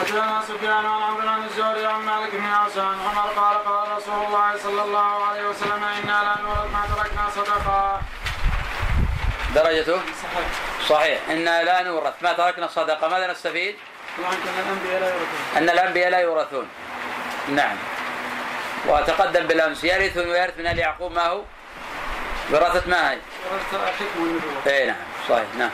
[0.00, 4.58] حدثنا سفيان عن عمرو بن الزهري عن مالك بن عوسان عمر قال قال رسول الله
[4.58, 8.00] صلى الله عليه وسلم إنا لا نورث ما تركنا صدقه.
[9.54, 10.00] درجته
[10.88, 13.76] صحيح إنا لا نورث ما تركنا صدقة ماذا نستفيد؟
[14.18, 15.56] طبعا كان الأنبياء لا يورثون.
[15.56, 16.68] أن الأنبياء لا يورثون
[17.48, 17.76] نعم
[18.86, 21.42] وتقدم بالأمس يرث ويرث من آل يعقوب ما هو؟
[22.50, 23.18] وراثة ما هي؟
[23.52, 24.72] ورثت الحكم والنبوة.
[24.72, 24.96] اي نعم
[25.28, 25.70] صحيح نعم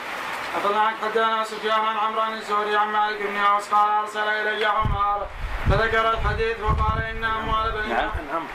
[0.55, 5.27] أخذنا حدثنا سفيان عن عمرو بن الزهري عن مالك بن عوس قال أرسل إلي عمر
[5.69, 8.09] فذكر الحديث وقال إن أموال بني نعم.
[8.09, 8.47] عن عمرو.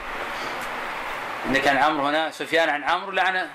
[1.47, 3.49] عندك عن عمرو هنا؟ سفيان عن عمرو لا عن عن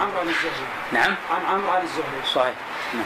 [0.00, 0.66] عمرو بن الزهري.
[0.92, 1.14] نعم.
[1.30, 2.22] عن عمرو عن الزهري.
[2.34, 2.54] صحيح.
[2.94, 3.04] نعم.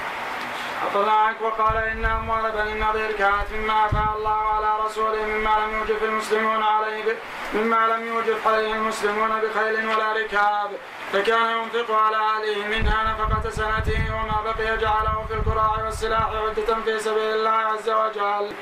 [1.11, 6.05] عنك وقال إن أموال بني النضير كانت مما أفاء الله على رسوله مما لم يوجب
[6.05, 7.17] المسلمون عليه.
[7.55, 10.71] مما لم يوجب عليه المسلمون بخيل ولا ركاب.
[11.13, 16.99] فكان ينفق على أهله منها نفقة سنته وما بقي جعله في الكراع والسلاح عدة في
[16.99, 18.53] سبيل الله عز وجل.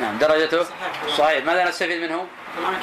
[0.00, 1.16] نعم درجته صحيح.
[1.16, 2.26] صحيح ماذا نستفيد منه؟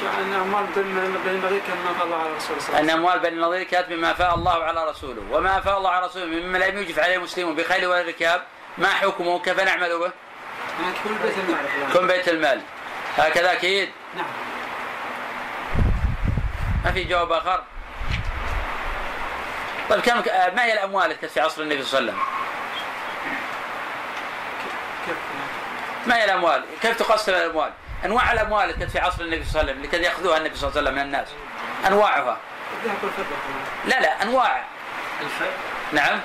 [0.00, 3.18] كان أموال بني النضير كان ما أفاء الله على رسوله صلى الله عليه أن أموال
[3.18, 6.78] بني النضير كانت مما أفاء الله على رسوله وما أفاء الله على رسوله مما لم
[6.78, 8.42] يوجب عليه المسلمون بخيل ولا ركاب
[8.78, 10.94] ما حكمه كيف نعمل به؟ وسلم.
[11.04, 12.60] كل بيت المال كن بيت المال
[13.16, 14.26] هكذا أكيد نعم
[16.84, 17.62] ما في جواب آخر
[19.90, 20.16] طيب كم
[20.56, 22.34] ما هي الأموال التي كانت في عصر النبي صلى الله عليه وسلم؟
[25.06, 25.16] كيف؟
[26.06, 27.72] ما هي الأموال؟ كيف تقسم الأموال؟
[28.04, 30.56] أنواع الأموال التي كانت في عصر النبي صلى الله عليه وسلم اللي كان يأخذوها النبي
[30.56, 31.28] صلى الله عليه وسلم من الناس.
[32.20, 32.36] طبعا.
[33.84, 34.64] لا لا أنواع.
[35.20, 35.52] الفيء.
[35.92, 36.20] نعم.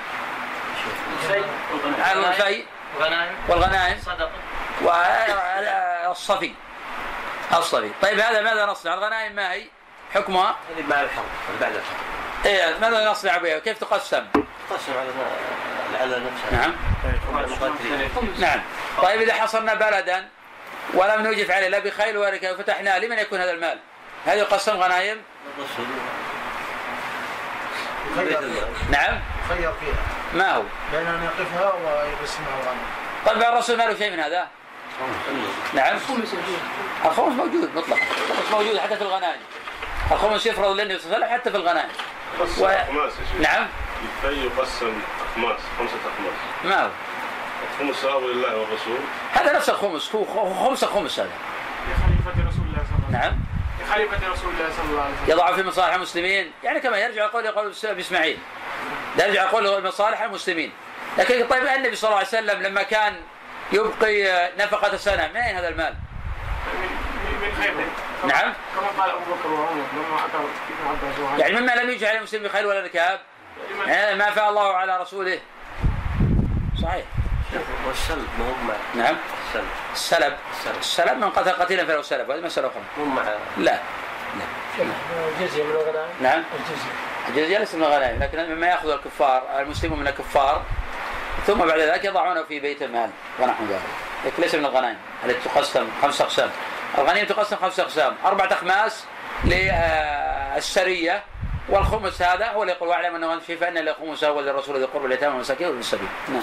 [2.30, 2.66] الفيء
[3.00, 3.98] غنائم والغنائم.
[4.00, 4.30] صدقة.
[6.08, 6.54] والصفي.
[7.52, 7.90] الصفي.
[8.02, 9.64] طيب هذا ماذا نصنع؟ الغنائم ما هي؟
[10.14, 11.24] حكمها؟ هذه مع الحرب
[11.60, 11.96] بعد الحرب.
[12.46, 14.26] إيه ماذا نصنع بها؟ كيف تقسم؟
[14.70, 15.10] تقسم على
[16.00, 16.60] على نفسها.
[16.60, 16.74] نعم.
[18.38, 18.60] نعم.
[19.02, 20.28] طيب إذا حصرنا بلدا
[20.94, 23.78] ولم نوجف عليه لا بخيل ولا ركاب فتحناه لمن يكون هذا المال؟
[24.26, 25.18] هل يقسم غنائم؟
[25.58, 25.86] الرسول.
[28.90, 29.20] نعم.
[29.48, 30.04] خير فيها.
[30.34, 30.62] ما هو؟
[30.92, 32.80] بين أن يقفها ويقسمها الغنم
[33.26, 34.48] طيب الرسول ما له شيء من هذا؟
[35.74, 35.96] نعم.
[37.04, 37.70] الخمس موجود.
[37.74, 38.00] مطلقا
[38.30, 39.40] الخمس موجود حتى في الغنائم.
[40.12, 41.88] الخمس يفرض للنبي صلى الله عليه وسلم حتى في الغنائم.
[42.60, 43.40] و- أخماس يا شيخ.
[43.50, 43.66] نعم.
[44.24, 44.92] الفي يقسم
[45.32, 46.88] أخماس خمسة أخماس ما هو؟
[47.72, 48.98] الخمس له لله والرسول.
[49.32, 50.84] هذا نفس الخمس هو خ- خمس
[51.20, 51.28] هذا.
[51.90, 53.20] لخليفة رسول الله صلى الله عليه وسلم.
[53.20, 53.36] نعم.
[53.80, 55.30] لخليفة رسول الله صلى الله عليه وسلم.
[55.30, 56.52] يضع في مصالح المسلمين.
[56.64, 58.38] يعني كما يرجع قول يقول باسماعيل
[59.18, 60.72] يرجع قول مصالح المسلمين.
[61.18, 63.16] لكن طيب النبي صلى الله عليه وسلم لما كان
[63.72, 65.94] يبقي نفقة سنة من أين هذا المال؟
[66.74, 67.66] من.
[67.66, 67.84] كما-
[68.26, 68.52] نعم.
[68.76, 70.24] كما قال أبو بكر وعمر لما
[70.92, 71.40] ابن وعلي.
[71.42, 73.20] يعني مما لم يجعل على المسلم بخير ولا ركاب؟
[73.86, 75.40] يعني ما فاء الله على رسوله.
[76.82, 77.04] صحيح.
[77.86, 79.16] والسلب ما نعم.
[79.44, 79.64] السلب.
[79.92, 80.36] السلب.
[80.80, 81.18] السلب.
[81.18, 82.28] من قتل قتيلا فله سلب.
[82.28, 82.82] وهذه مسألة أخرى.
[82.98, 83.22] مو مع
[83.58, 83.78] لا.
[85.40, 86.42] الجزية من الغنائم نعم.
[86.58, 86.92] الجزية.
[87.28, 90.62] الجزية ليس من الغنائم لكن مما يأخذ الكفار المسلمون من الكفار
[91.46, 93.80] ثم بعد ذلك يضعونه في بيت المال ونحو ذلك.
[94.26, 94.96] لكن ليس من الغنائم.
[95.24, 96.50] التي تقسم خمس أقسام.
[96.98, 99.04] الغنيمة تقسم خمس أقسام أربعة أخماس
[99.44, 101.22] للسرية
[101.68, 105.32] والخمس هذا هو اللي يقول واعلم أنه شيء فإن الخمس هو للرسول ذي القرب واليتامى
[105.32, 106.42] والمساكين وابن السبيل نعم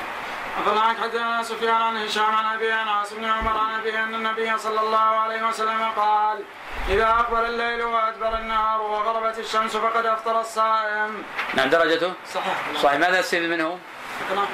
[0.58, 4.58] أخبرنا حدثنا سفيان عن هشام عن أبي عن عاصم بن عمر عن أبي أن النبي
[4.58, 6.44] صلى الله عليه وسلم قال
[6.90, 11.24] إذا أقبل الليل وأدبر النهار وغربت الشمس فقد أفطر الصائم.
[11.54, 12.54] نعم درجته صحيح.
[12.84, 13.80] صحيح ماذا يستفيد منه؟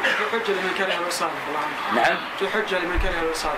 [0.04, 1.30] في حجة لمن كره الوصال.
[1.96, 3.58] نعم في حجة لمن كره الوصال.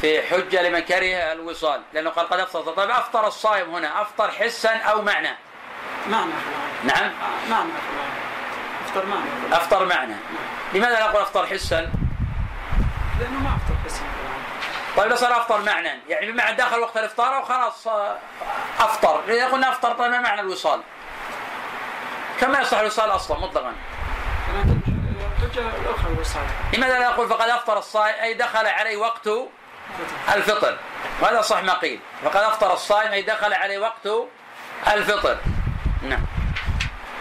[0.00, 1.82] في حجة لمن كره الوصال.
[1.92, 2.72] لأنه قال قد أفطر.
[2.72, 4.02] طيب أفطر الصائم هنا.
[4.02, 5.36] أفطر حسا أو معنى
[6.06, 6.32] معنى
[6.84, 7.70] نعم؟ آه، معنى
[8.86, 10.14] أفطر معنى أفطر معنى
[10.74, 11.80] لماذا لا نقول أفطر حسا؟
[13.20, 14.00] لأنه ما أفطر الله
[14.96, 18.16] طيب لو صار أفطر معنى يعني بمعنى دخل وقت الإفطار أو خلاص آه،
[18.78, 19.20] أفطر.
[19.28, 20.80] إذا قلنا أفطر طيب ما معنى الوصال؟
[22.40, 23.72] كما يصح الوصال أصلا مطلقا.
[25.38, 26.42] الحجة الأخرى الوصال.
[26.72, 29.28] لماذا لا نقول فقد أفطر الصائم؟ أي دخل عليه وقت
[30.34, 30.76] الفطر.
[31.20, 34.06] وهذا صح ما قيل؟ فقد أفطر الصائم أي دخل عليه وقت
[34.92, 35.36] الفطر.
[36.02, 36.24] نعم.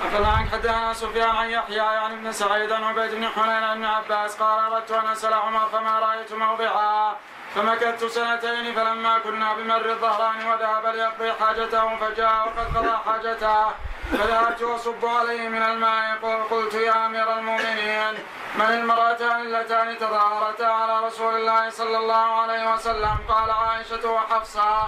[0.06, 4.36] أخبرنا عنك حدثنا سفيان عن يحيى يعني ابن سعيد عن عبيد بن حنين عن عباس
[4.36, 7.16] قال أردت أن أسأل عمر فما رأيت موضعا.
[7.56, 13.66] فمكثت سنتين فلما كنا بمر الظهران وذهب ليقضي حاجته فجاء وقد قضى حاجته.
[14.12, 16.18] فذهبت أصب عليه من الماء.
[16.52, 18.14] قلت يا أمير المؤمنين
[18.56, 24.88] من المرأتان اللتان تظاهرتا على رسول الله صلى الله عليه وسلم؟ قال عائشة وحفصة.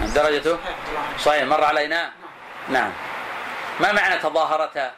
[0.00, 0.58] درجته؟
[1.18, 1.44] صحيح.
[1.44, 2.12] مر علينا؟
[2.68, 2.92] نعم.
[3.80, 4.92] ما معنى تظاهرتا؟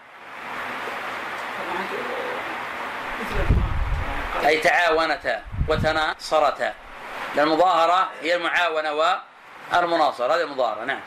[4.47, 6.75] أي تعاونتا وتناصرتا.
[7.39, 8.93] المظاهرة هي المعاونة
[9.73, 10.35] والمناصرة.
[10.35, 10.85] هذه المظاهرة.
[10.85, 11.00] نعم.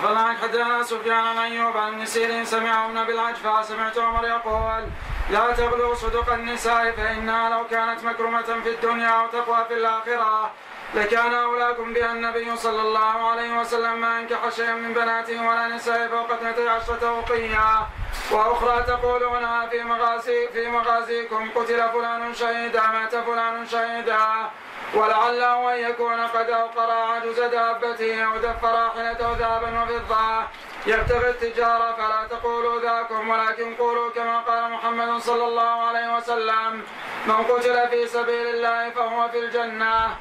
[0.00, 4.84] فلان حدثنا سفيان عن أيوب عن ابن سيرين سمع ابن ابي العجفى سمعت عمر يقول
[5.30, 10.50] لا تغلوا صدق النساء فإنها لو كانت مكرمة في الدنيا أو تقوى في الآخرة
[10.94, 16.08] لكان أولاكم بها النبي صلى الله عليه وسلم ما أنكح شيئا من بناته ولا نساء
[16.08, 17.86] فوق اثنتي عشرة وقيا
[18.30, 24.50] وأخرى تقولونها في مغازي في مغازيكم قتل فلان شهيدا مات فلان شهيدا.
[24.94, 30.46] ولعله أن يكون قد أوقر عجز دابته أو دف راحلته ذهبا وفضة.
[30.86, 36.82] يبتغي التجارة فلا تقولوا ذاكم ولكن قولوا كما قال محمد صلى الله عليه وسلم
[37.26, 40.16] من قتل في سبيل الله فهو في الجنة.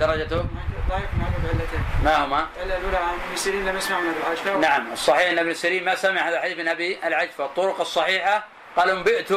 [0.00, 0.44] نعم درجته
[0.88, 1.04] ضعيف
[1.42, 1.84] بعلتين.
[2.04, 4.56] ما هما؟ العله الاولى عن ابن سيرين لم يسمع من ابي العجفة.
[4.56, 8.44] نعم الصحيح أن ابن سيرين ما سمع هذا الحديث من أبي العجفة الطرق الصحيحة
[8.76, 9.32] قال انبئت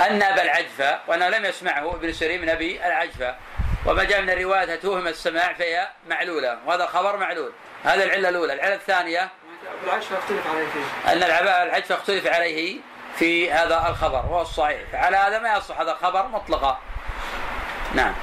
[0.00, 3.36] أن أبا العجفة وأنه لم يسمعه ابن سيرين من أبي العجفة
[3.86, 7.52] وما جاء من الرواية توهم السماع فهي معلولة وهذا الخبر معلول
[7.84, 11.12] هذه العلة الأولى العلة الثانية ابو العجفة اختلف عليه فيه.
[11.12, 11.22] أن
[11.68, 12.80] العجفة اختلف عليه
[13.16, 16.78] في هذا الخبر وهو الصحيح فعلى هذا ما يصح هذا الخبر مطلقا
[17.94, 18.14] نعم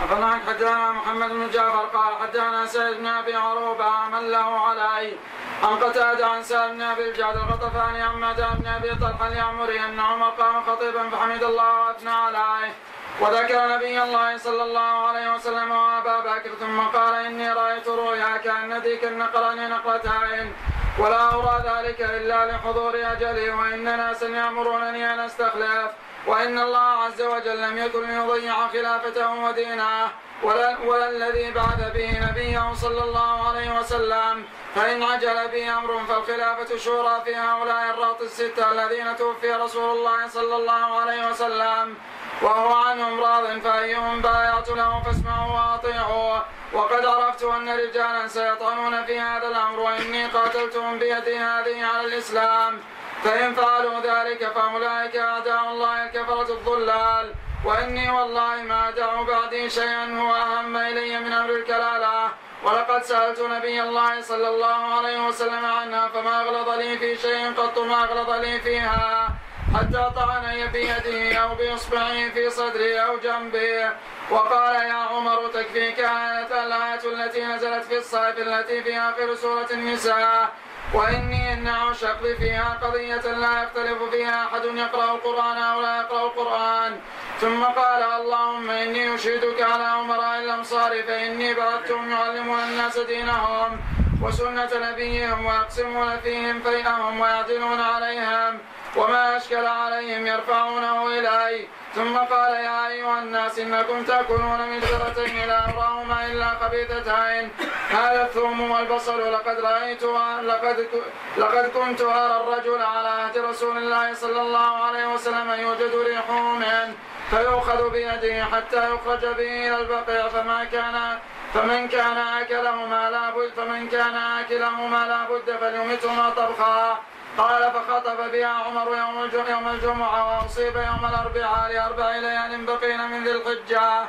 [0.00, 5.16] أخبرنا حدثنا محمد بن جعفر قال حدثنا سيد بن أبي عروبة من له علي.
[5.62, 10.00] عن قتادة عن سالم بن أبي الجعد الغطفاني عن معدان بن أبي طلحة اليعمري أن
[10.00, 12.72] عمر قام خطيبا فحمد الله وأثنى عليه.
[13.20, 18.82] وذكر نبي الله صلى الله عليه وسلم وأبا بكر ثم قال إني رأيت رؤيا كان
[18.82, 20.52] ديك النقران نقرتين
[20.98, 25.90] ولا أرى ذلك إلا لحضور أجلي وان ناسا يامرونني أن أستخلف.
[26.26, 30.08] وإن الله عز وجل لم يكن ليضيع خلافته ودينه
[30.42, 34.44] ولا, ولا الذي بعث به نبيه صلى الله عليه وسلم.
[34.74, 40.56] فإن عجل به أمر فالخلافة شورى في هؤلاء الرهط الستة الذين توفي رسول الله صلى
[40.56, 41.96] الله عليه وسلم.
[42.42, 46.38] وهو عنهم راض فأيهم بايعت له فاسمعوا وأطيعوا.
[46.72, 52.80] وقد عرفت أن رجالا سيطعنون في هذا الأمر وإني قاتلتهم بيدي هذه على الإسلام.
[53.24, 57.34] فإن فعلوا ذلك فأولئك أعداء الله الكفرة الضلال.
[57.64, 62.28] وإني والله ما أدع بعدي شيئا هو أهم إلي من أمر الكلالة.
[62.64, 67.78] ولقد سألت نبي الله صلى الله عليه وسلم عنها فما أغلظ لي في شيء قط
[67.78, 69.28] ما أغلظ لي فيها.
[69.76, 73.90] حتى طعني بيده أو بإصبعه في صدري أو جنبي
[74.30, 80.52] وقال يا عمر تكفيك آية الآية التي نزلت في الصيف التي في آخر سورة النساء.
[80.94, 87.00] وإني إن أعشق فيها قضية لا يختلف فيها أحد يقرأ القرآن أو لا يقرأ القرآن.
[87.40, 93.80] ثم قال اللهم إني أشهدك على أمراء الأمصار فإني بعثتهم يعلمون الناس دينهم
[94.22, 98.58] وسنة نبيهم ويقسمون فيهم فيئهم ويعدلون عليهم.
[98.96, 101.68] وما أشكل عليهم يرفعونه إلي.
[101.94, 107.50] ثم قال يا أيها الناس إنكم تأكلون من شجرتين لا أراهما إلا خبيثتين
[107.90, 110.02] هذا الثوم والبصل لقد رأيت
[110.42, 110.88] لقد
[111.36, 116.94] لقد كنت أرى الرجل على عهد رسول الله صلى الله عليه وسلم يوجد ريحه منه
[117.30, 120.28] فيؤخذ بيده حتى يخرج به إلى البقيع.
[120.28, 121.18] فما كان
[121.54, 126.98] فمن كان آكلهما لا بد فمن كان آكلهما لا بد فليمتهما طبخا.
[127.38, 133.30] قال فخطب بها عمر يوم يوم الجمعة وأصيب يوم الأربعاء لأربع ليال بقين من ذي
[133.30, 134.04] الحجة.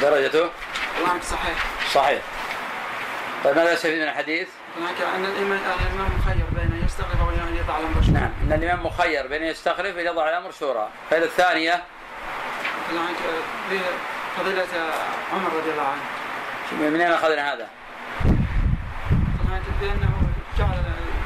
[0.00, 0.50] درجته؟
[1.06, 1.64] نعم صحيح.
[1.92, 2.22] صحيح.
[3.44, 4.48] طيب ماذا يستفيد من الحديث؟
[4.78, 8.12] هناك أن الإمام مخير بين أن يستخلف أو أن يضع الأمر شورى.
[8.12, 10.88] نعم أن الإمام مخير بين أن يستخلف وأن يضع الأمر شورى.
[11.04, 11.84] الفائدة الثانية
[14.38, 14.66] فضيلة
[15.32, 16.02] عمر رضي الله عنه.
[16.90, 17.68] من أين أخذنا هذا؟
[19.80, 20.12] بأنه
[20.58, 20.82] جعل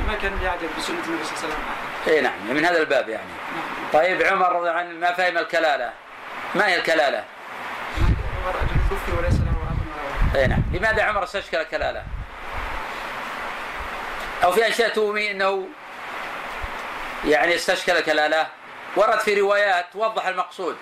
[0.08, 3.28] ما كان يعدل بسنة النبي صلى الله عليه وسلم؟ اي نعم من هذا الباب يعني.
[3.56, 3.92] نعم.
[3.92, 5.92] طيب عمر رضي الله عنه ما فهم الكلالة؟
[6.54, 7.24] ما هي الكلالة؟
[8.46, 9.78] رجل توفي وليس له أب
[10.34, 10.62] ولا اي نعم.
[10.72, 12.02] لماذا عمر استشكل الكلالة؟
[14.44, 15.68] أو في أشياء تومي أنه
[17.24, 18.46] يعني استشكل الكلالة؟
[18.96, 20.76] ورد في روايات توضح المقصود.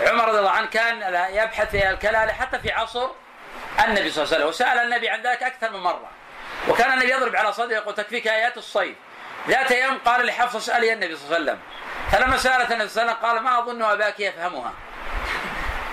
[0.00, 3.08] عمر رضي الله عنه كان يبحث في الكلالة حتى في عصر
[3.84, 6.08] النبي صلى الله عليه وسلم وسأل النبي عن ذلك أكثر من مرة.
[6.68, 8.96] وكان النبي يضرب على صدره يقول تكفيك آيات الصيد.
[9.48, 11.60] ذات يوم قال لحفصة اسالي النبي صلى الله عليه وسلم.
[12.12, 14.72] فلما سألت النبي صلى الله عليه وسلم قال ما أظن أباك يفهمها.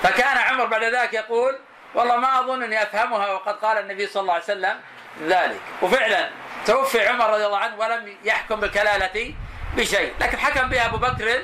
[0.04, 1.60] فكان عمر بعد ذلك يقول
[1.96, 4.80] والله ما اظنني أفهمها وقد قال النبي صلى الله عليه وسلم
[5.24, 5.62] ذلك.
[5.82, 6.30] وفعلا
[6.66, 9.34] توفي عمر رضي الله عنه ولم يحكم بالكلالة
[9.76, 10.14] بشيء.
[10.20, 11.42] لكن حكم بها أبو بكر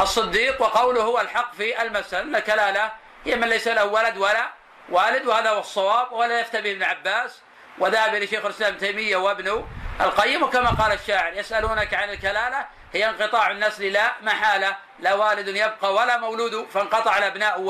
[0.00, 2.22] الصديق وقوله هو الحق في المسألة.
[2.22, 2.92] إن الكلالة
[3.24, 4.50] هي من ليس له ولد ولا
[4.88, 7.40] والد وهذا هو الصواب ولا يفتى به ابن عباس.
[7.78, 9.64] وذهب إلى شيخ الإسلام تيمية وابن
[10.00, 15.94] القيم وكما قال الشاعر يسألونك عن الكلالة هي انقطاع النسل لا محالة لا والد يبقى
[15.94, 17.60] ولا مولود فانقطع الأبناء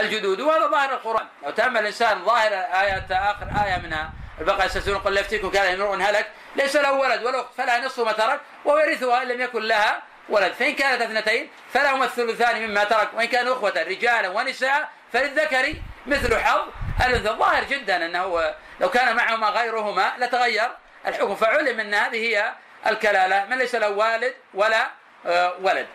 [0.00, 1.26] الجدود وهذا ظاهر القرآن.
[1.42, 6.30] لو تأمل الإنسان ظاهر آية آخر آية منها البقرة يستفتون قل يفتيكم كان امرؤ هلك
[6.56, 10.52] ليس له ولد ولا فلها نصف ما ترك وهو يرثها إن لم يكن لها ولد.
[10.52, 15.74] فإن كانت اثنتين فلهما الثلثان مما ترك وإن كانوا إخوة رجالا ونساء فللذكر
[16.06, 16.60] مثل حظ
[17.00, 20.70] الأنثى ظاهر جدا أنه لو كان معهما غيرهما لتغير
[21.06, 21.34] الحكم.
[21.34, 22.52] فعلم أن هذه هي
[22.86, 23.44] الكلالة.
[23.44, 24.90] من ليس له والد ولا
[25.26, 25.86] آه، ولد.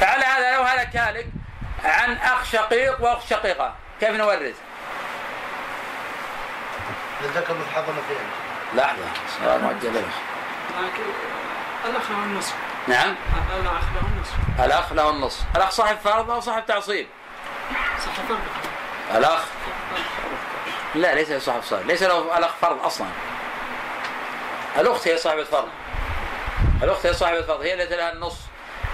[0.00, 1.26] فعلى هذا لو هلك هالك
[1.84, 4.56] عن أخ شقيق وأخت شقيقة كيف نورث؟
[7.22, 8.30] للذكر مثل حظ الأنثيين
[8.74, 9.04] لحظة.
[9.38, 10.04] سؤال مؤجل لك.
[10.78, 11.02] لكن
[11.90, 12.54] الأخ له النصف.
[12.88, 13.14] نعم.
[13.60, 14.34] الأخ له النصف.
[14.64, 17.06] الأخ له النص الأخ صاحب فرض أو صاحب تعصيب؟
[17.98, 18.69] صح فرق
[19.14, 19.44] الأخ؟
[20.94, 23.06] لا ليس صاحب فرض ليس له الأخ فرض أصلا.
[24.78, 25.68] الأخت هي صاحبة فرض.
[26.82, 27.60] الأخت هي صاحبة فرض.
[27.60, 28.36] هي التي لها النص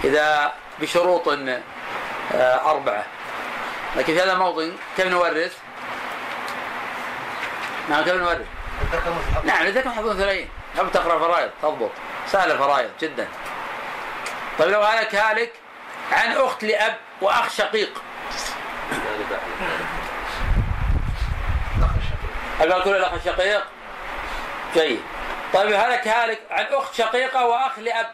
[0.05, 3.05] إذا بشروط آه، أربعة.
[3.97, 5.57] لكن في هذا الموطن كيف نورث؟
[7.89, 8.47] نعم كيف نورث؟
[9.45, 11.51] نعم لذلك حظون ثلاثين لو تقرأ فرائض.
[11.63, 11.91] تضبط.
[12.27, 13.29] سهله فرائض جدا.
[14.59, 15.53] طيب لو هلك هالك
[16.13, 18.03] عن أخت لأب وأخ شقيق.
[22.61, 23.65] أقول كل الأخ الشقيق
[24.75, 25.03] جيد
[25.55, 28.07] طيب هلك هالك عن اخت شقيقة وأخ لأب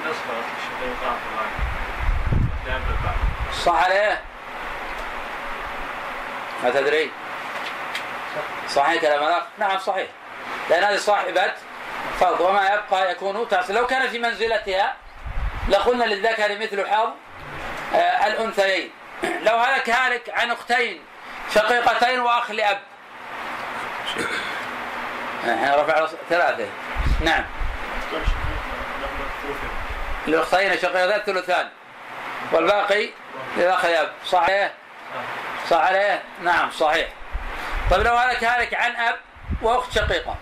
[0.00, 1.18] نسخة الشقيقات
[2.66, 3.14] الآن بعد
[3.64, 4.20] صح عليه؟
[6.64, 7.10] ما تدري؟
[8.68, 10.08] صحيح كلام الأخ؟ نعم صحيح
[10.70, 11.52] لأن هذه صاحبة
[12.20, 14.96] فرض وما يبقى يكون تعصي لو كان في منزلتها
[15.68, 17.10] لقلنا للذكر مثل حظ
[17.94, 18.90] آه، الأنثيين
[19.22, 21.02] لو هلك هالك عن أختين
[21.54, 22.78] شقيقتين وأخ لأب.
[25.44, 26.66] إحنا رفع ثلاثة.
[27.20, 27.44] نعم.
[30.28, 31.68] الأختين شقيقتين ثلثان.
[32.52, 33.10] والباقي
[33.56, 34.12] للأخ لأب.
[34.26, 34.72] صحيح؟
[35.70, 37.08] صح عليه؟ نعم صحيح.
[37.90, 39.16] طيب لو هلك هالك عن أب
[39.62, 40.36] وأخت شقيقة.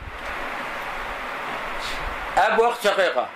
[2.36, 3.28] أب وأخت شقيقة.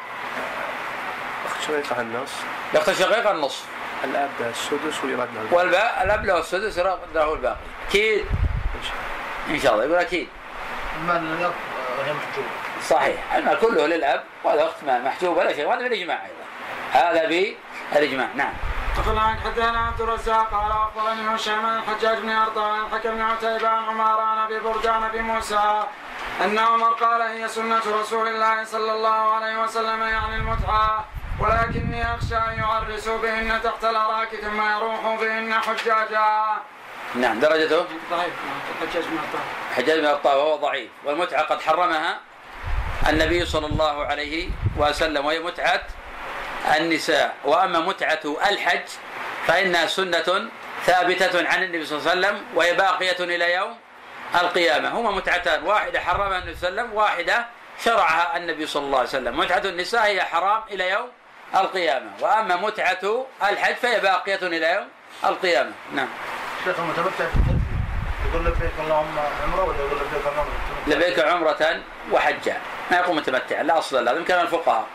[1.46, 2.30] أخت شقيقة النص.
[2.72, 3.64] الأخت الشقيقة النصف
[4.04, 5.56] الأب السدس ويراد له الباقي.
[5.56, 7.56] والباء الآب له السدس يراد له الباقي.
[7.88, 8.26] أكيد.
[8.74, 9.54] إن شاء الله.
[9.54, 10.28] ان شاء الله يقول أكيد
[11.00, 11.52] المال للأب
[11.98, 12.48] وهي محجوبة.
[12.88, 13.34] صحيح.
[13.34, 15.66] المال كله للأب وهذا اخت مال محجوب ولا شيء.
[15.66, 16.44] وهذا بالإجماع أيضا.
[16.92, 17.28] هذا
[17.92, 18.28] بالإجماع.
[18.34, 18.52] نعم.
[18.98, 23.20] أخبرنا عن حدثنا عبد الرزاق قال أخبرني هشام عن الحجاج بن أرطى عن الحكم بن
[23.20, 25.84] عتيبة عن عمار عن أبي برجان بن موسى
[26.44, 31.04] أن عمر قال هي سنة رسول الله صلى الله عليه وسلم يعني المتعة.
[31.40, 36.62] ولكني أخشى أن يعرسوا بهن تحت الأراك ثم يروحوا بهن حجاجا.
[37.14, 38.32] نعم درجته ضعيف.
[38.82, 39.38] الحجاج بن أرطى.
[39.76, 40.90] حجاج بن الطاء وهو ضعيف.
[41.04, 42.20] والمتعة قد حرمها
[43.08, 45.82] النبي صلى الله عليه وسلم وهي متعة
[46.76, 47.34] النساء.
[47.44, 48.88] وأما متعة الحج
[49.46, 50.48] فإنها سنة
[50.84, 53.78] ثابتة عن النبي صلى الله عليه وسلم وهي باقية إلى يوم
[54.34, 54.88] القيامة.
[54.88, 57.46] هما متعتان واحدة حرمها النبي صلى الله عليه وسلم واحدة
[57.84, 59.38] شرعها النبي صلى الله عليه وسلم.
[59.38, 61.08] متعة النساء هي حرام إلى يوم
[61.54, 62.10] القيامة.
[62.20, 64.88] وأما متعة الحج فهي باقية إلى يوم
[65.24, 65.72] القيامة.
[65.94, 66.08] نعم.
[66.64, 67.58] شيخ المتمتع في الحج؟
[68.28, 70.48] يقول لبيك اللهم عمرة ولا يقول لبيك اللهم
[70.86, 71.80] لبيك عمرة
[72.12, 72.56] وحجا.
[72.90, 74.86] ما يقول متمتعا لا أصل له هذا من كلام الفقهاء.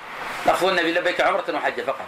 [0.46, 2.08] لفظ النبي لبيك عمرة وحجا فقط.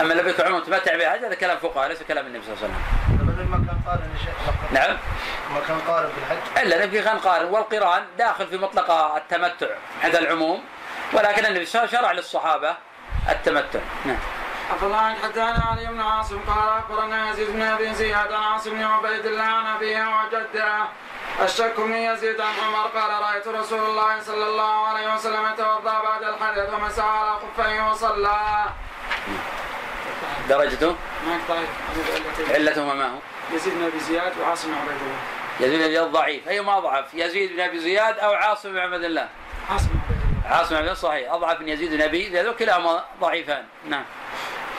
[0.00, 3.08] أما لبيك عمرة متمتع بها هذا كلام فقهاء ليس كلام النبي صلى الله عليه وسلم.
[3.50, 4.96] ما كان قارن يا شيخ نعم.
[5.54, 6.66] ما كان قارن في الحج.
[6.66, 9.66] إلا نبي كان قارن والقرآن داخل في مطلق التمتع
[10.04, 10.64] عند العموم.
[11.12, 12.76] ولكن النبي شرع للصحابة
[13.30, 13.80] التمتع.
[14.04, 14.18] نعم.
[14.70, 18.82] أخبرنا عن حدثنا علي بن عاصم قال أخبرنا يزيد بن أبي زياد عن عاصم بن
[18.82, 20.84] عبيد الله عن أبيه وجده
[21.42, 26.22] الشك من يزيد عن عمر قال رأيت رسول الله صلى الله عليه وسلم توضأ بعد
[26.22, 28.64] الحدث ومسح على خفيه وصلى.
[30.48, 31.68] درجته؟ ما طيب.
[32.50, 33.18] علتهما ما هو؟
[33.52, 35.18] يزيد بن أبي زياد وعاصم بن عبيد الله.
[35.60, 36.48] يزيد بن زياد ضعيف.
[36.48, 39.28] ايهما اضعف يزيد بن أبي زياد أو عاصم بن عبد الله؟
[39.70, 40.17] عاصم بن عبيد الله.
[40.48, 41.32] عاصم بن صحيح.
[41.32, 43.64] أضعف من يزيد بن ابي زياد وكلاهما ضعيفان.
[43.84, 44.04] نعم.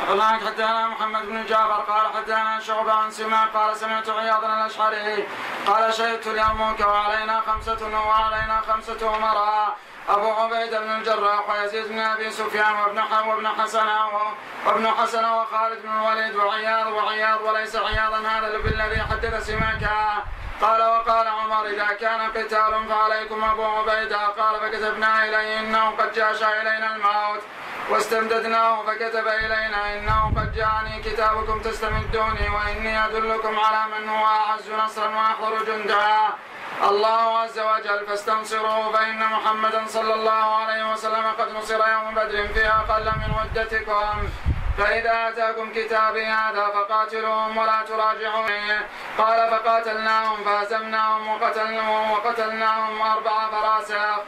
[0.03, 5.27] أخبرنا عن حدثنا محمد بن جعفر قال حدثنا شعبة عن سماع قال سمعت عياضا الأشعري
[5.67, 9.77] قال شهدت اليرموك وعلينا خمسة وعلينا خمسة أمراء
[10.09, 13.87] أبو عبيد بن الجراح ويزيد بن أبي سفيان وابن وابن حسن
[14.65, 19.89] وابن حسن وخالد بن الوليد وعياض وعياض وليس عياضا هذا بالذي حدث سماك.
[20.61, 24.27] قال وقال عمر إذا كان قتال فعليكم أبو عبيدة.
[24.27, 27.41] قال فكتبنا إليه إنه قد جاش إلينا الموت.
[27.89, 35.07] واستمددناه فكتب إلينا إنه قد جاءني كتابكم تستمدوني وإني أدلكم على من هو أعز نصرا
[35.07, 36.17] وأحضر جندا
[36.83, 42.67] الله عز وجل فاستنصروه فإن محمدا صلى الله عليه وسلم قد نصر يوم بدر في
[42.67, 44.29] أقل من مدتكم
[44.77, 54.19] فإذا أتاكم كتابي هذا فقاتلوهم ولا تراجعوا فيه قال فقاتلناهم فهزمناهم وقتلناهم وقتلناهم أربع فراسخ.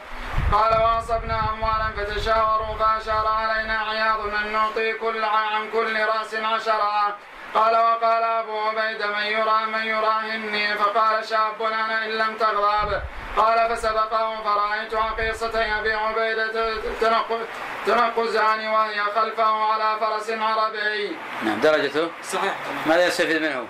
[0.52, 7.16] قال واصبنا أموالا فتشاوروا فأشار علينا عياض أن نعطي كل عن كل رأس عشرة.
[7.54, 13.02] قال وقال أبو عبيده من يرى من يراهني؟ فقال شاب أنا إن لم تغضب.
[13.36, 17.46] قال فسبقه فرأيت عقيصتي ابي عبيده تنق-
[17.86, 21.16] تنقزان وهي خلفه على فرس عربي.
[21.44, 22.54] نعم درجته صحيح
[22.86, 23.66] ماذا يستفيد منه؟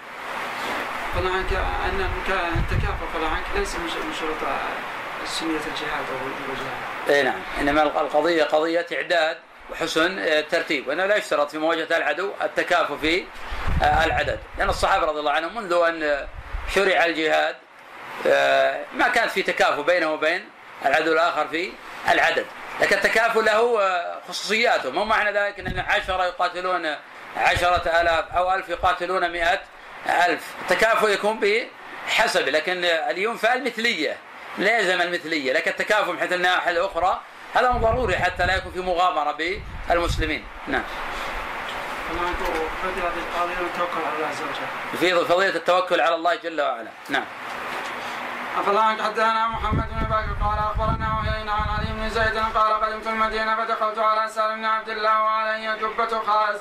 [1.17, 3.89] قال عنك ان التكافؤ قال عنك ليس من
[4.21, 4.51] شروط
[5.27, 7.17] سنيه الجهاد أو الجهاد.
[7.17, 9.39] إي نعم إنما القضية قضية إعداد
[9.71, 13.25] وحسن الترتيب وأنه لا يشترط في مواجهة العدو التكافؤ في
[13.83, 16.27] العدد لأن الصحابة رضي الله عنهم منذ أن
[16.75, 17.57] شرع الجهاد آه،
[18.95, 20.49] ما كانت في تكافؤ بينه وبين
[20.87, 21.73] العدو الآخر في
[22.09, 22.47] العدد.
[22.81, 24.91] لكن التكافؤ له آه، خصوصياته.
[24.91, 26.97] مو معنى ذلك إن عشرة يقاتلون
[27.37, 29.61] عشرة آلاف أو ألف يقاتلون مئة
[30.27, 30.55] ألف.
[30.63, 34.17] التكافؤ يكون بحسب لكن الينفع المثلية
[34.59, 37.21] لا يلزم المثلية لكن التكافؤ من حيث الناحية الأخرى
[37.55, 39.33] هذا ضروري حتى لا يكون في مغامرة
[39.89, 40.45] بالمسلمين.
[40.67, 40.83] نعم.
[42.11, 44.99] القضية والتوكل على الله عز وجل.
[44.99, 46.91] في فضيلة التوكل على الله جل وعلا.
[47.09, 47.25] نعم.
[48.59, 52.39] أفضل حدثنا محمد بن بكر قال أخبرنا وهينا عن علي بن زيد.
[52.55, 56.61] قال قدمت المدينة فدخلت على سالم بن عبد الله وعلي جبة خاز.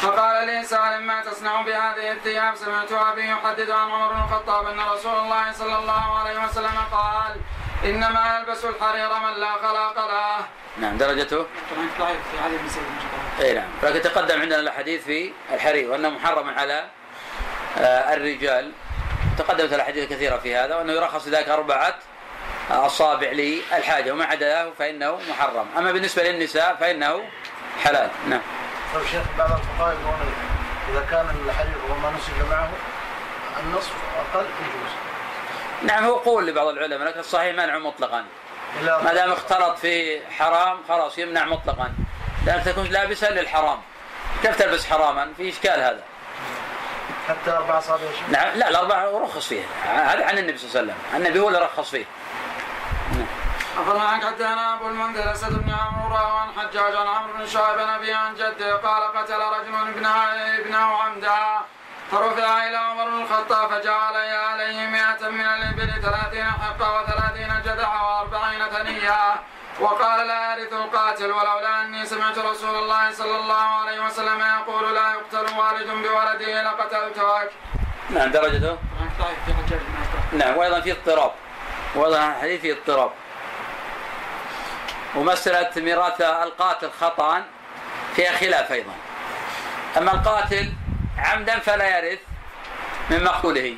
[0.00, 4.80] فقال لي سالم ما تصنع بهذه الثياب؟ سمعت أبي يحدث عن عمر بن الخطاب أن
[4.80, 7.36] رسول الله صلى الله عليه وسلم قال
[7.84, 10.46] إنما يلبس الحرير من لا خلاق له.
[10.78, 11.46] نعم درجته
[11.98, 12.82] ضعيف في علي بن زيد
[13.40, 13.68] اي نعم.
[13.82, 16.86] لكن تقدم عندنا الحديث في الحرير وأنه محرم على
[17.78, 18.72] آه، الرجال.
[19.38, 21.94] تقدمت الأحاديث كثيره في هذا وأنه يرخص ذلك أربعة
[22.70, 25.66] أصابع للحاجة وما عدا له فإنه محرم.
[25.78, 27.24] أما بالنسبة للنساء فإنه
[27.84, 28.10] حلال.
[28.28, 28.40] نعم.
[28.94, 30.34] طيب شيخ بعض الفقهاء يقولون
[30.92, 32.70] إذا كان الحرير وما نسج معه
[33.62, 34.90] النصف أقل يجوز
[35.82, 38.24] نعم هو قول لبعض العلماء لكن الصحيح منع مطلقا.
[38.82, 41.92] ما دام اختلط في حرام خلاص يمنع مطلقا.
[42.46, 43.80] لأنك تكون لابسا للحرام.
[44.42, 46.02] كيف تلبس حراما؟ في إشكال هذا.
[47.28, 47.50] حتى
[48.02, 51.16] يا شيخ نعم لا الأربعة رخص فيه هذا عن النبي صلى الله عليه وسلم.
[51.16, 52.04] النبي هو اللي رخص فيه.
[53.76, 57.88] أخبرنا عنك حدثنا أبو المنذر أسد بن عمرو عن حجاج عن عمرو بن شعيب عن
[57.88, 60.08] أبي عن جده قال قتل رجل ابنه
[60.60, 61.60] ابنه عمدا
[62.10, 68.68] فرفع إلى عمر بن الخطاب فجعل عليه مئة من الإبل ثلاثين حقة وثلاثين جذعة وأربعين
[68.68, 69.34] ثنية.
[69.80, 75.12] وقال لا يرث القاتل ولولا أني سمعت رسول الله صلى الله عليه وسلم يقول لا
[75.12, 77.50] يقتل والد بولده لقتلتك.
[78.10, 78.78] نعم درجته؟
[79.46, 79.78] في
[80.32, 81.32] نعم وأيضا في اضطراب.
[81.94, 83.10] وأيضا الحديث فيه اضطراب.
[85.14, 87.42] ومسألة ميراث القاتل خطأ
[88.16, 88.92] فيها خلاف أيضا.
[89.96, 90.72] أما القاتل
[91.18, 92.18] عمدا فلا يرث
[93.10, 93.76] من مقتوله.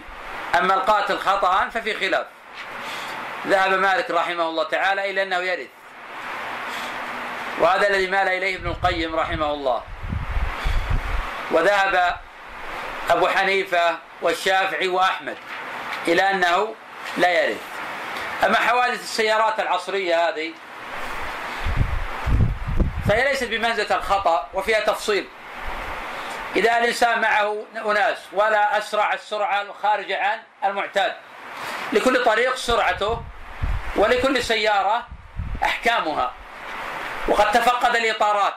[0.59, 2.27] أما القاتل خطأ ففي خلاف.
[3.47, 5.69] ذهب مالك رحمه الله تعالى إلى أنه يرث.
[7.61, 9.83] وهذا الذي مال إليه ابن القيم رحمه الله.
[11.51, 12.17] وذهب
[13.11, 15.37] أبو حنيفة والشافعي وأحمد
[16.09, 16.75] إلى أنه
[17.17, 17.61] لا يرث.
[18.45, 20.53] أما حوادث السيارات العصرية هذه
[23.09, 25.29] فهي ليست بمنزلة الخطأ وفيها تفصيل.
[26.57, 31.13] إذا الإنسان معه أناس ولا أسرع السرعة الخارجة عن المعتاد.
[31.93, 33.23] لكل طريق سرعته
[33.97, 35.07] ولكل سيارة
[35.65, 36.33] أحكامها.
[37.29, 38.55] وقد تفقد الإطارات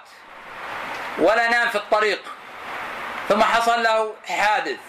[1.17, 2.21] ولا نام في الطريق
[3.29, 4.79] ثم حصل له حادث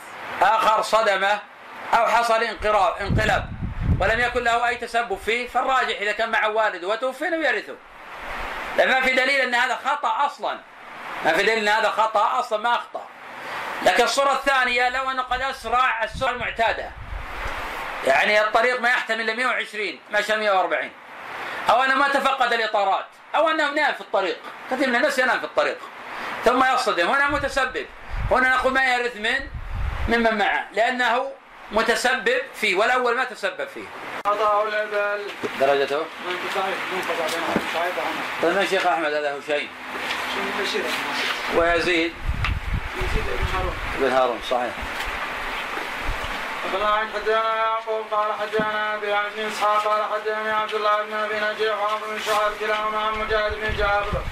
[0.42, 1.38] آخر صدمة
[1.94, 3.50] أو حصل انقلاب انقلاب
[4.00, 7.74] ولم يكن له أي تسبب فيه فالراجح إذا كان مع والده وتوفي أنه يرثه.
[8.76, 10.58] لأن ما في دليل أن هذا خطأ أصلا.
[11.24, 13.06] ما في دليل أن هذا خطأ أصلا ما أخطأ.
[13.82, 16.90] لكن الصورة الثانية لو أنه قد أسرع السرعة المعتادة.
[18.06, 20.90] يعني الطريق ما يحتمل إلا 120 مشى 140
[21.70, 23.06] أو أنه ما تفقد الإطارات.
[23.34, 24.36] أو أنه نام في الطريق.
[24.70, 25.78] كثير من الناس ينام في الطريق.
[26.44, 27.08] ثم يصطدم.
[27.08, 27.86] هنا متسبب.
[28.30, 29.40] هنا نقول ما يرث من؟
[30.08, 30.66] ممن معه.
[30.72, 31.32] لأنه
[31.72, 32.76] متسبب فيه.
[32.76, 33.84] والأول ما تسبب فيه.
[34.24, 35.22] قضاء الإبل
[35.60, 36.04] درجته؟
[38.42, 39.68] طيب من شيخ أحمد هذا هشيم
[40.34, 40.82] شنو بشير
[41.56, 42.12] ويزيد؟
[42.96, 43.74] يزيد بن هارون.
[44.00, 44.72] بن هارون صحيح.
[46.74, 51.78] عن حدثنا يعقوب قال حدثنا أبي ابن إسحاق قال حدثني عبد الله بن أبي نجيح
[51.82, 54.22] وعمر بن شعيب كلاهما عن مجاهد بن جابر.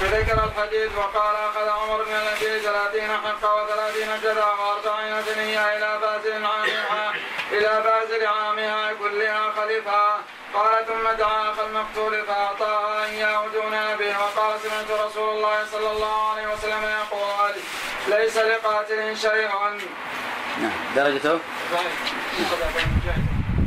[0.00, 6.46] فذكر الحديث وقال أخذ عمر بن النبي ثلاثين حقه وثلاثين جذع وأربعين ثنيه إلى بازل
[6.46, 7.12] عامها
[7.52, 10.20] إلى بازل عامها كلها خلفها
[10.54, 16.30] قال ثم دعا أخا المقتول فاعطاه أن يعودون به وقال سمعت رسول الله صلى الله
[16.30, 17.54] عليه وسلم يقول
[18.08, 19.48] ليس لقاتل شيء
[20.60, 20.72] نعم.
[20.96, 21.38] درجته؟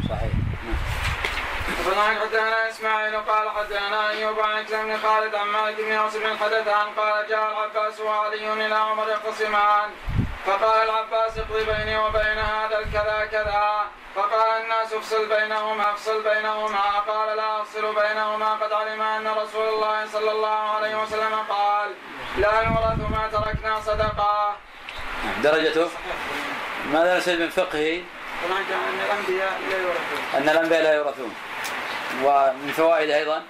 [0.09, 0.31] صحيح.
[0.65, 0.75] نعم.
[1.85, 6.87] فنعم حدثنا إسماعيل قال حدثنا أيوب عن بن خالد عن مالك بن أوس بن الحدثان
[6.97, 9.89] قال جاء العباس وعلي إلى عمر يختصمان
[10.45, 13.85] فقال العباس اقضي بيني وبين هذا الكذا كذا.
[14.15, 16.99] فقال الناس افصل بينهما افصل بينهما.
[17.07, 18.53] قال لا افصل بينهما.
[18.53, 21.89] قد علم أن رسول الله صلى الله عليه وسلم قال
[22.37, 24.55] لا يورث ما تركنا صدقة.
[25.23, 25.41] نعم.
[25.43, 25.89] درجته؟
[26.91, 28.01] ماذا نسأل من فقهه
[28.43, 30.19] هناك أن الأنبياء لا يورثون.
[30.37, 31.35] أن الأنبياء لا يورثون.
[32.23, 33.43] ومن فوائده أيضا؟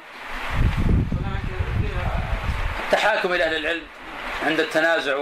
[2.86, 3.84] التحاكم إلى أهل العلم
[4.46, 5.15] عند التنازع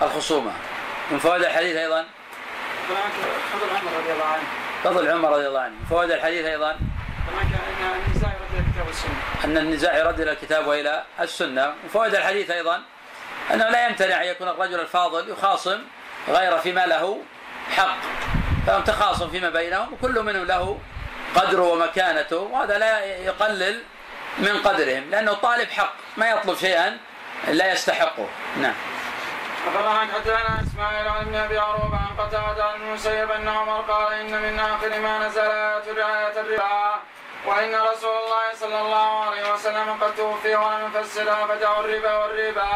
[0.00, 0.52] والخصومة.
[1.10, 2.04] من فوائد الحديث أيضا؟
[3.52, 4.42] فضل عمر رضي الله عنه.
[4.84, 5.74] فضل عمر رضي الله عنه.
[5.74, 6.76] من فوائد الحديث أيضا؟ أن
[8.06, 9.14] النساء يرد الكتاب والسنة.
[9.44, 11.66] أن النزاع يرد إلى الكتاب وإلى السنة.
[11.66, 12.82] من فوائد الحديث أيضا
[13.54, 15.78] أنه لا يمتنع أن يكون الرجل الفاضل يخاصم
[16.28, 17.22] غير فيما له
[17.76, 17.98] حق
[18.66, 20.78] فهم تخاصم فيما بينهم وكل منهم له
[21.34, 23.82] قدره ومكانته وهذا لا يقلل
[24.38, 26.98] من قدرهم لأنه طالب حق ما يطلب شيئا
[27.48, 28.28] لا يستحقه.
[28.60, 28.74] نعم.
[29.66, 34.42] أخبرنا حدثنا إسماعيل عن ابن أبي عروبة عن قتادة عن المسيب أن عمر قال إن
[34.42, 36.94] من آخر ما نزل آية رعاية الربا
[37.46, 42.68] وإن رسول الله صلى الله عليه وسلم قد توفي ولم يفسرها فدعوا الربا والربا.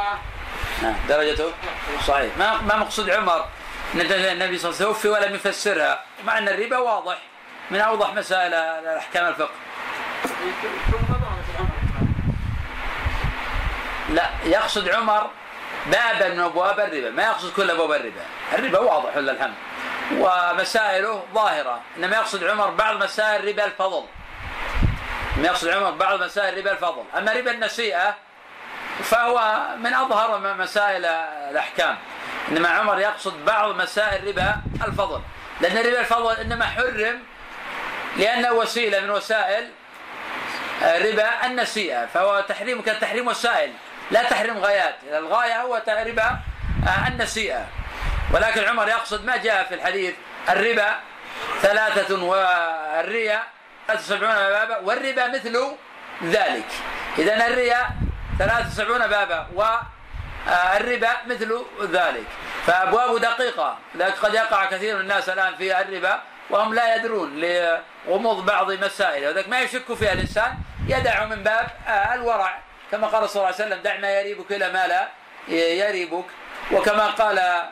[0.83, 0.94] نعم.
[1.09, 1.53] درجته؟
[2.07, 2.37] صحيح.
[2.38, 3.44] ما ما مقصود عمر؟
[4.00, 6.02] النبي صلى الله عليه وسلم توفي ولم يفسرها.
[6.24, 7.18] مع أن الربا واضح
[7.70, 9.50] من أوضح مسائل احكام الفقه.
[14.11, 15.30] لا يقصد عمر
[15.87, 18.22] بابا من أبواب الربا ما يقصد كل أبواب الربا.
[18.52, 19.54] الربا واضح لله الحمد؟
[20.12, 24.04] ومسائله ظاهرة إنما يقصد عمر بعض مسائل ربا الفضل.
[25.37, 27.04] ما يقصد عمر بعض مسائل ربا الفضل.
[27.18, 28.14] أما ربا النسيئة
[29.02, 31.04] فهو من أظهر مسائل
[31.50, 31.98] الأحكام.
[32.49, 35.23] إنما عمر يقصد بعض مسائل ربا الفضل.
[35.61, 37.23] لأن ربا الفضل إنما حرم
[38.16, 39.70] لأنه وسيلة من وسائل
[40.83, 42.07] ربا النسيئة.
[42.07, 43.73] فهو تحريم كتحريم وسائل
[44.11, 44.94] لا تحريم غايات.
[45.12, 46.38] الغاية هو ربا
[47.09, 47.66] النسيئة.
[48.33, 50.14] ولكن عمر يقصد ما جاء في الحديث
[50.49, 50.94] الربا
[51.62, 53.42] ثلاثة والريا
[53.97, 55.77] سبعون بابا والربا مثل
[56.25, 56.66] ذلك.
[57.18, 57.88] إذا الريا
[58.38, 59.47] ثلاثة سبعون بابا
[60.46, 62.26] والربا مثل ذلك.
[62.66, 68.46] فأبواب دقيقة لذلك قد يقع كثير من الناس الآن في الربا وهم لا يدرون لغموض
[68.46, 69.28] بعض مسائل.
[69.28, 70.54] وذلك ما يشك فيها الإنسان
[70.88, 72.59] يدع من باب آه، الورع.
[72.90, 75.09] كما قال صلى الله عليه وسلم دع ما يريبك إلى ما لا
[75.48, 76.24] يريبك.
[76.72, 77.62] وكما قال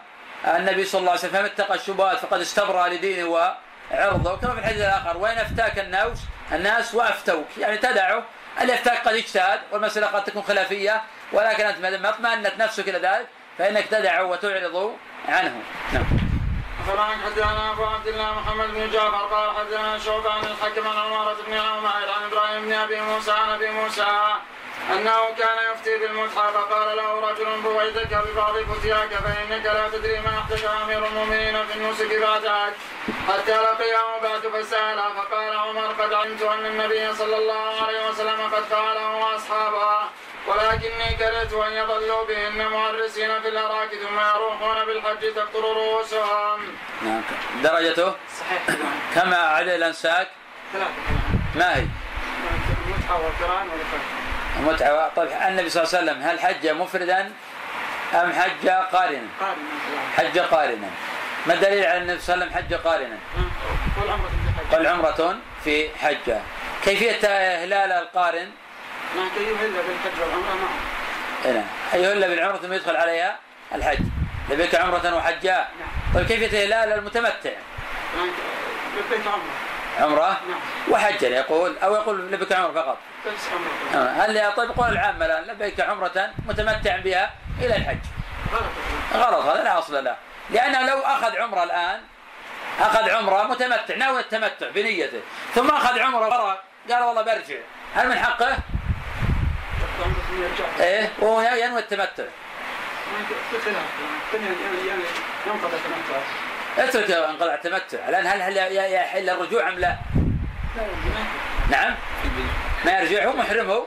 [0.46, 4.32] النبي صلى الله عليه وسلم فمن اتقى الشبهات فقد استبرأ لدينه وعرضه.
[4.32, 6.18] وكما في الحديث الآخر وإن أفتاك الناس
[6.52, 7.46] الناس وأفتوك.
[7.58, 8.24] يعني تدعه
[8.60, 13.26] اللي يفتاك قد اجتهد والمسألة قد تكون خلافية ولكن أنت ما اطمأنت نفسك إلى ذلك
[13.58, 14.96] فإنك تدعه وتعرض
[15.28, 15.62] عنه.
[15.92, 16.04] نعم.
[16.80, 21.36] أخبرنا حدثنا أبو عبد الله محمد بن جعفر قال حدثنا شعبة عن الحكم عن عمارة
[21.46, 24.06] بن عمير عن إبراهيم بن أبي موسى عن أبي موسى
[24.90, 30.64] أنه كان يفتي بالمتحف فقال له رجل بويدك ببعض فتياك فإنك لا تدري ما أحدث
[30.64, 32.72] أمير المؤمنين في النسك بعدك.
[33.28, 38.62] حتى لقيه بعد فسأله فقال عمر قد علمت أن النبي صلى الله عليه وسلم قد
[38.62, 40.08] فعله وأصحابه
[40.46, 46.60] ولكني كرهت أن يظلوا بهن معرسين في الأراك ثم يروحون بالحج تقطر رؤوسهم.
[47.02, 47.22] نعم.
[47.62, 48.76] درجته؟ صحيح.
[49.14, 50.28] كما عدد الأنساك؟
[50.72, 50.90] ثلاثة.
[51.54, 51.86] ما هي؟
[52.86, 54.21] المتعة والقرآن والفرد
[54.56, 57.32] المتعة طيب النبي صلى الله عليه وسلم هل حج مفردا
[58.14, 59.68] أم حج قارنا؟ قارن
[60.16, 60.88] حج قارنا.
[61.46, 63.18] ما الدليل على النبي صلى الله عليه وسلم حج قارنا؟
[64.72, 66.40] قال عمرة في حجة.
[66.84, 67.28] كيفية
[67.64, 68.50] هلال القارن؟
[69.16, 71.52] ما يهل بالحج والعمرة معه.
[71.52, 73.38] هنا يهل بالعمرة ثم يدخل عليها
[73.74, 73.98] الحج.
[74.50, 75.70] لبيك عمرة وحجاء
[76.14, 77.50] طيب كيفية هلال المتمتع؟
[78.96, 79.71] لبيك عمرة.
[80.00, 80.60] عمرة؟ نعم.
[80.90, 82.98] وحجا يقول أو يقول لبيك عمرة فقط.
[83.26, 83.32] بس
[83.94, 84.08] عمرة.
[84.08, 87.98] هل طيب قول العامة الآن؟ لبيك عمرة متمتعا بها إلى الحج.
[89.14, 89.44] غلط.
[89.44, 90.16] هذا لا أصل له.
[90.50, 92.00] لأنه لو أخذ عمرة الآن
[92.80, 95.20] أخذ عمرة متمتع ناوي التمتع بنيته
[95.54, 97.56] ثم أخذ عمرة ورق قال والله برجع.
[97.94, 98.56] هل من حقه؟
[100.80, 102.24] إيه وهو ينوي التمتع.
[106.78, 108.08] اترك انقطع التمتع.
[108.08, 109.96] الآن هل هل يحل الرجوع أم لا؟
[111.70, 111.94] نعم.
[112.84, 113.86] ما يرجع هو محرم هو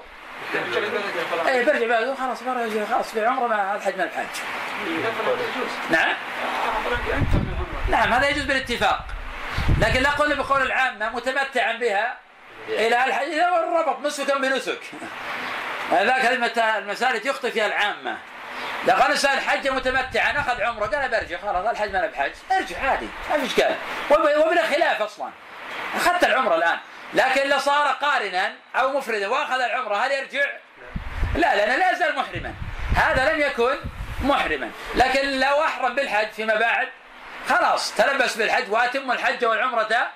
[1.48, 4.26] إيه برجع بعد خلاص يجي خلاص في عمره ما الحج ما الحج.
[5.92, 6.14] نعم.
[7.88, 9.06] من نعم هذا يجوز بالاتفاق.
[9.82, 12.18] لكن لا قول بقول العامة متمتعا بها
[12.70, 14.80] إلى الحج اذا ربط نسكا بنسك.
[15.92, 18.18] ذاك كلمة المسالك يخطي فيها العامة.
[18.88, 21.38] لو قال الإنسان حج متمتعا أخذ عمرة قال برجع.
[21.38, 22.32] خلاص الحج ما أنا بحج.
[22.52, 23.76] ارجع عادي ما في إشكال.
[24.12, 25.30] وب- وبلا خلاف أصلا.
[25.96, 26.78] أخذت العمرة الآن.
[27.14, 30.46] لكن لو صار قارنا أو مفردا وأخذ العمرة هل يرجع؟
[31.36, 32.54] لا لأنه لا يزال محرما.
[32.96, 33.76] هذا لم يكن
[34.24, 34.72] محرما.
[34.96, 36.88] لكن لو أحرم بالحج فيما بعد
[37.50, 40.08] خلاص تلبس بالحج وأتم الحج والعمرة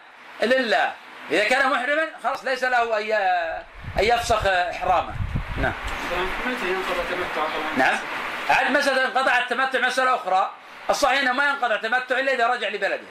[0.42, 0.92] لله.
[1.32, 3.12] إذا كان محرما خلاص ليس له أن
[4.00, 5.14] أن يفسخ إحرامه.
[5.62, 5.74] نعم.
[6.46, 7.98] متى ينقضى التمتع نعم.
[8.50, 10.52] عاد مسألة انقطع التمتع مسألة أخرى.
[10.90, 13.08] الصحيح أنه ما ينقطع التمتع إلا إذا رجع لبلده.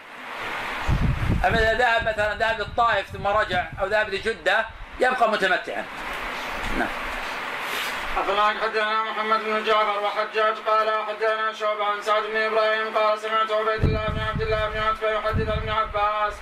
[1.46, 4.66] أما إذا ذهب مثلا ذهب للطائف ثم رجع أو ذهب لجدة
[5.00, 5.84] يبقى متمتعا.
[6.78, 6.88] نعم.
[8.16, 13.50] أخبرنا حدثنا محمد بن جعفر وحجاج قال حدثنا شعبة عن سعد بن إبراهيم قال سمعت
[13.50, 16.34] عبيد الله بن عبد الله بن عتبة يحدث ابن عباس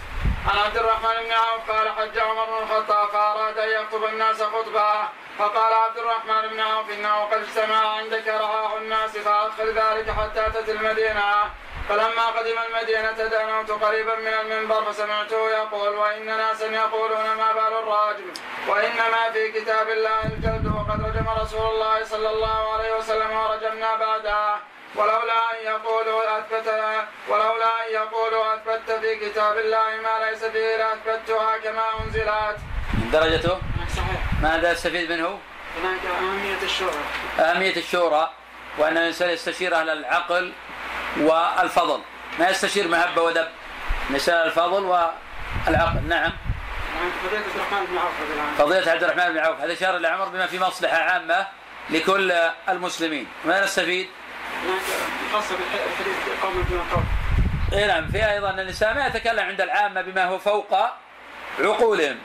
[0.49, 5.09] عن عبد الرحمن بن عوف قال حج عمر بن الخطاب فأراد أن يخطب الناس خطبة
[5.39, 10.69] فقال عبد الرحمن بن عوف إنه قد اجتمع عندك رعاع الناس فأدخل ذلك حتى أتت
[10.69, 11.51] المدينة.
[11.89, 18.31] فلما قدم المدينة دنوت قريبا من المنبر فسمعته يقول وإن ناسا يقولون ما بال الراجم
[18.69, 24.61] وإنما في كتاب الله الجلد وقد رجم رسول الله صلى الله عليه وسلم ورجمنا بعدها
[24.97, 26.69] ولولا أن يقولوا أثبت
[27.29, 32.59] ولولا أن يقولوا أثبت في كتاب الله ما ليس فيه لأثبتها كما أنزلت.
[32.95, 33.59] من درجته
[33.97, 34.21] صحيح.
[34.43, 35.39] ماذا يستفيد منه؟
[35.83, 37.01] هناك أهمية الشورى.
[37.39, 38.31] أهمية الشورى
[38.79, 40.53] وأن الإنسان يستشير أهل العقل
[41.21, 42.01] والفضل
[42.39, 43.49] ما يستشير مهبة ودب
[44.11, 46.33] نساء الفضل والعقل نعم
[47.03, 48.13] عن فضيلة عبد الرحمن بن عوف.
[48.59, 51.47] فضيلة عبد الرحمن بن عوف هذا إشارة لعمر بما في مصلحة عامة
[51.91, 52.33] لكل
[52.69, 54.09] المسلمين ما نستفيد؟
[55.33, 57.07] خاصة بالحديث قوم قوم.
[57.73, 60.75] اي نعم فيها أيضا أن ما يتكلم عند العامة بما هو فوق
[61.61, 62.19] عقولهم.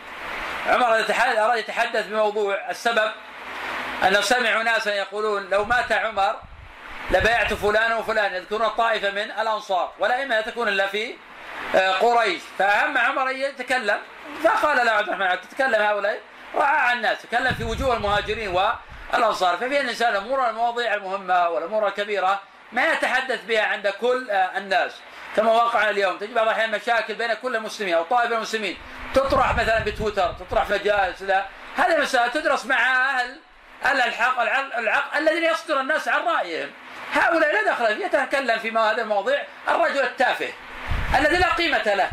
[0.67, 0.99] عمر
[1.39, 3.11] أراد يتحدث بموضوع السبب
[4.07, 6.35] انه سمعوا ناسا يقولون لو مات عمر
[7.11, 11.15] لبايعت فلان وفلان يذكرون طائفه من الأنصار ولا إما تكون إلا في
[11.75, 13.97] آه، قريش فاهم عمر ان يتكلم
[14.43, 16.19] فقال له عبد الرحمن تتكلم هؤلاء
[16.55, 18.47] وعى الناس تكلم في وجوه المهاجرين
[19.13, 22.39] والانصار ففي الإنسان الأمور المواضيع المهمة والأمور الكبيرة
[22.71, 24.91] ما يتحدث بها عند كل آه، الناس.
[25.35, 28.77] كما واقعنا اليوم تجد بعض الأحيان مشاكل بين كل المسلمين أو طائفة المسلمين.
[29.13, 31.21] تطرح مثلا بتويتر تطرح في مجالس
[31.75, 32.75] هذه المسائل تدرس مع
[33.83, 36.71] أهل الحق العقل الذين يصدر الناس عن رأيهم.
[37.13, 40.49] هؤلاء لا دخل فيه يتكلم في هذه المواضيع الرجل التافه
[41.17, 42.09] الذي لا قيمة له.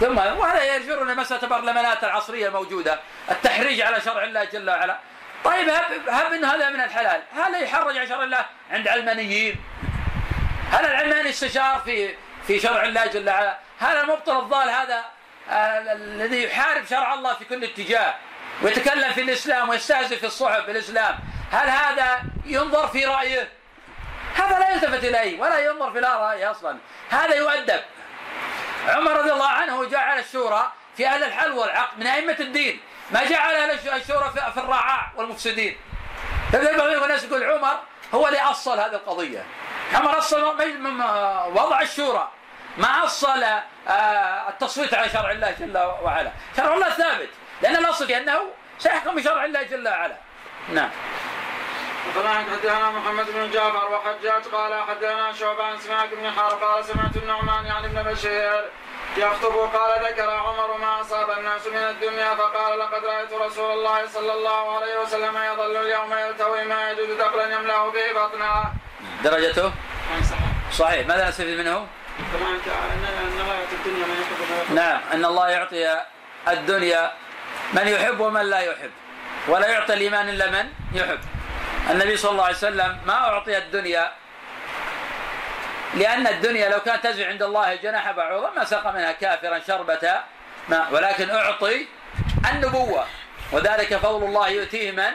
[0.00, 3.00] ثم وهذا يجبرنا مسألة البرلمانات العصرية الموجودة
[3.30, 5.11] التحريج على شرع الله جل وعلا.
[5.44, 7.22] طيب هب, هب ان هذا من الحلال.
[7.36, 9.56] هل يحرج على شرع الله عند علمانيين؟
[10.70, 12.14] هل العلماني استشار في
[12.46, 15.04] في شرع الله جل وعلا؟ هل المبطل الضال هذا
[15.50, 18.14] آه، الذي يحارب شرع الله في كل اتجاه
[18.62, 21.18] ويتكلم في الإسلام ويستهزئ في الصحف بالإسلام.
[21.52, 23.48] هل هذا ينظر في رأيه؟
[24.34, 26.78] هذا لا يلتفت إليه ولا ينظر في لا رأيه أصلا.
[27.10, 27.80] هذا يؤدب.
[28.88, 32.80] عمر رضي الله عنه جعل الشورى في أهل الحل والعقد من أئمة الدين.
[33.12, 35.76] ما جعل الشورى في- الرعاع والمفسدين.
[36.52, 37.78] فبدأ بعض الناس يقول عمر
[38.14, 39.44] هو اللي أصل هذه القضية.
[39.94, 40.18] عمر
[40.78, 42.28] م- وضع الشورى
[42.78, 43.42] ما أصل
[43.88, 46.32] آه، التصويت على شرع الله جل وعلا.
[46.56, 47.28] شرع الله ثابت
[47.62, 48.38] لأن الأصل في أنه
[48.78, 50.16] سيحكم بشرع الله جل وعلا.
[50.68, 50.90] نعم.
[52.16, 57.16] طبعا حدثنا محمد بن جعفر وحجاج قال حدثنا شعبة عن سماك بن حرب قال سمعت
[57.16, 58.70] النعمان يعني ابن بشير.
[59.16, 64.32] يخطب قال ذكر عمر ما أصاب الناس من الدنيا فقال لقد رأيت رسول الله صلى
[64.32, 68.64] الله عليه وسلم يظل اليوم يلتوي ما يجد دقلا يملأ به بطنه.
[69.24, 69.72] درجته
[70.10, 70.24] يعني
[70.72, 71.06] صحيح.
[71.06, 71.86] ماذا نستفيد منه؟
[74.74, 76.00] نعم أن الله يعطي
[76.48, 77.10] الدنيا
[77.72, 78.90] من يحب ومن لا يحب
[79.48, 81.18] ولا يعطي الإيمان إلا من يحب
[81.90, 84.12] النبي صلى الله عليه وسلم ما أعطي الدنيا
[85.94, 90.14] لأن الدنيا لو كانت تزع عند الله جناح بعوضه ما سقى منها كافرا شربة
[90.68, 91.86] ماء ولكن أعطي
[92.52, 93.06] النبوة.
[93.52, 95.12] وذلك فضل الله يؤتيه من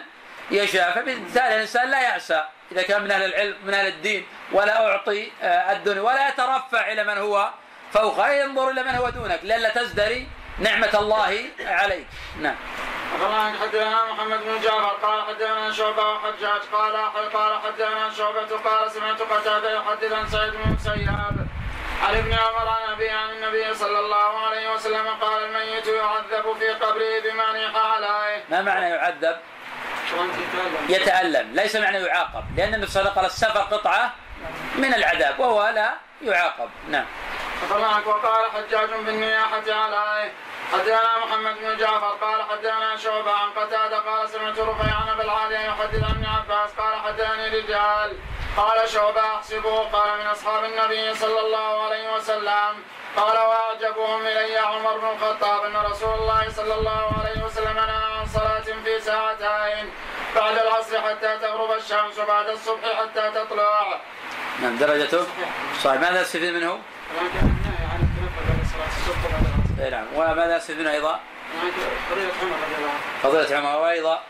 [0.51, 0.91] يشاء.
[0.91, 5.71] فبالتالي الإنسان لا يأسى إذا كان من أهل العلم من أهل الدين ولا أعطي آه،
[5.71, 7.49] الدنيا ولا يترفع إلى من هو
[7.93, 10.27] فوقه ينظر إلى من هو دونك لئلا تزدري
[10.59, 12.07] نعمة الله عليك
[12.41, 12.55] نعم
[13.21, 16.95] طبعا حدثنا محمد بن جعفر قال حدثنا شعبة وحجاج قال
[17.33, 21.09] قال حدثنا شعبة قال سمعت قتادة يحدث عن سعيد بن مسيب
[22.03, 26.69] عن ابن عمر عن أبي عن النبي صلى الله عليه وسلم قال الميت يعذب في
[26.69, 28.43] قبره بما نيح عليه.
[28.49, 29.37] ما معنى يعذب؟
[30.89, 34.13] يتألم ليس معنى يعاقب لأن النبي صلى الله عليه وسلم قال السفر قطعة
[34.75, 37.05] من العذاب وهو لا يعاقب نعم
[38.05, 40.31] وقال حجاج بالنياحة عليه
[40.73, 46.03] حدثنا محمد بن جعفر قال حدثنا شعبة عن قتادة قال سمعت رفيع بن العالي يحدث
[46.03, 48.17] عن ابن عباس قال حدثني رجال
[48.57, 52.73] قال شعبة أحسبه قال من أصحاب النبي صلى الله عليه وسلم
[53.17, 58.25] قال وأعجبهم إلي عمر بن الخطاب أن رسول الله صلى الله عليه وسلم نهى عن
[58.25, 59.91] صلاة في ساعتين
[60.35, 63.99] بعد العصر حتى تغرب الشمس وبعد الصبح حتى تطلع.
[64.61, 65.25] نعم درجته
[65.83, 68.07] صحيح ماذا نستفيد منه؟ عن
[68.73, 69.46] صلاة الصبح.
[69.79, 70.05] اي نعم.
[70.15, 71.19] وماذا منه أيضا؟
[72.11, 72.99] طريقة عمر رضي الله عنه.
[73.23, 74.21] فضيلة عمر وأيضا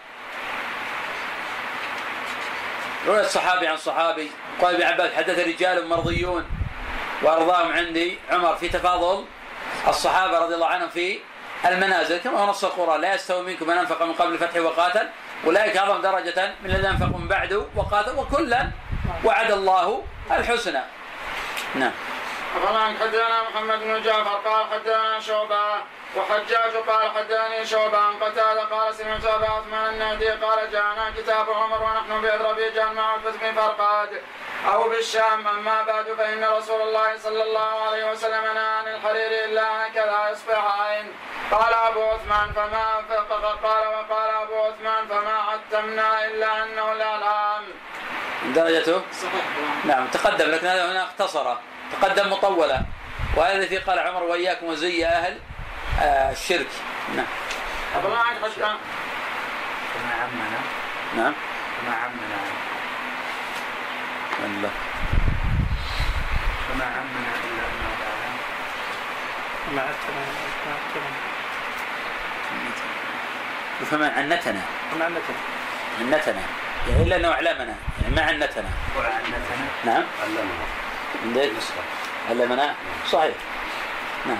[3.07, 4.31] رواية الصحابي عن صحابي.
[4.61, 6.45] قال ابن عباس حدث رجال مرضيون
[7.21, 8.17] وأرضاهم عندي.
[8.31, 9.25] عمر في تفاضل.
[9.87, 11.19] الصحابة رضي الله عنهم في
[11.65, 12.17] المنازل.
[12.17, 15.07] كما هو نص القرآن لا يستوي منكم من أنفق من قبل الفتح وقاتل.
[15.45, 18.17] أولئك أعظم درجة من الذين أنفقوا من بعده وقاتل.
[18.17, 18.69] وكلا
[19.23, 20.81] وعد الله الحسنى.
[21.75, 21.91] نعم.
[22.55, 25.63] طبعا حدثنا محمد بن جعفر قال حدثنا شعبة
[26.15, 31.83] وحجاج قال حدثني شعبة عن قتادة قال سمعت أبا عثمان النهدي قال جاءنا كتاب عمر
[31.83, 34.21] ونحن بأذربيجان مع الفتح فرقاد.
[34.73, 39.87] أو بالشام أما بعد فإن رسول الله صلى الله عليه وسلم نهى عن الحرير إلا
[39.87, 41.13] هكذا إصبعين.
[41.51, 42.95] قال أبو عثمان فما
[43.63, 47.63] قال وقال أبو عثمان فما عتمنا إلا أنه الإعلام.
[48.43, 49.45] درجته؟ صحيح.
[49.85, 51.59] نعم تقدم لكن هذا هنا اختصره.
[51.91, 52.81] تقدم مطولا
[53.35, 55.37] وهذا الذي قال عمر وإياكم وزي أهل
[56.01, 56.67] آه الشرك.
[57.15, 57.25] نعم.
[58.03, 58.49] طبعا حتى
[59.93, 60.59] كما عمنا.
[61.17, 61.33] نعم.
[61.81, 62.37] كما عمنا.
[64.45, 64.69] الله.
[66.69, 68.37] كما عمنا إلا انه الاعلام
[69.67, 70.23] كما عتنا
[73.91, 74.61] فما عنتنا.
[74.93, 75.37] كما عنتنا.
[75.99, 76.41] عنتنا.
[76.89, 77.75] يعني إلا أنه أعلمنا.
[78.01, 78.69] يعني ما عنتنا.
[78.97, 80.03] وعنتنا نعم.
[80.23, 80.86] علمنا
[81.25, 81.51] عندك
[82.29, 82.75] علمنا
[83.11, 83.35] صحيح.
[84.25, 84.37] نعم.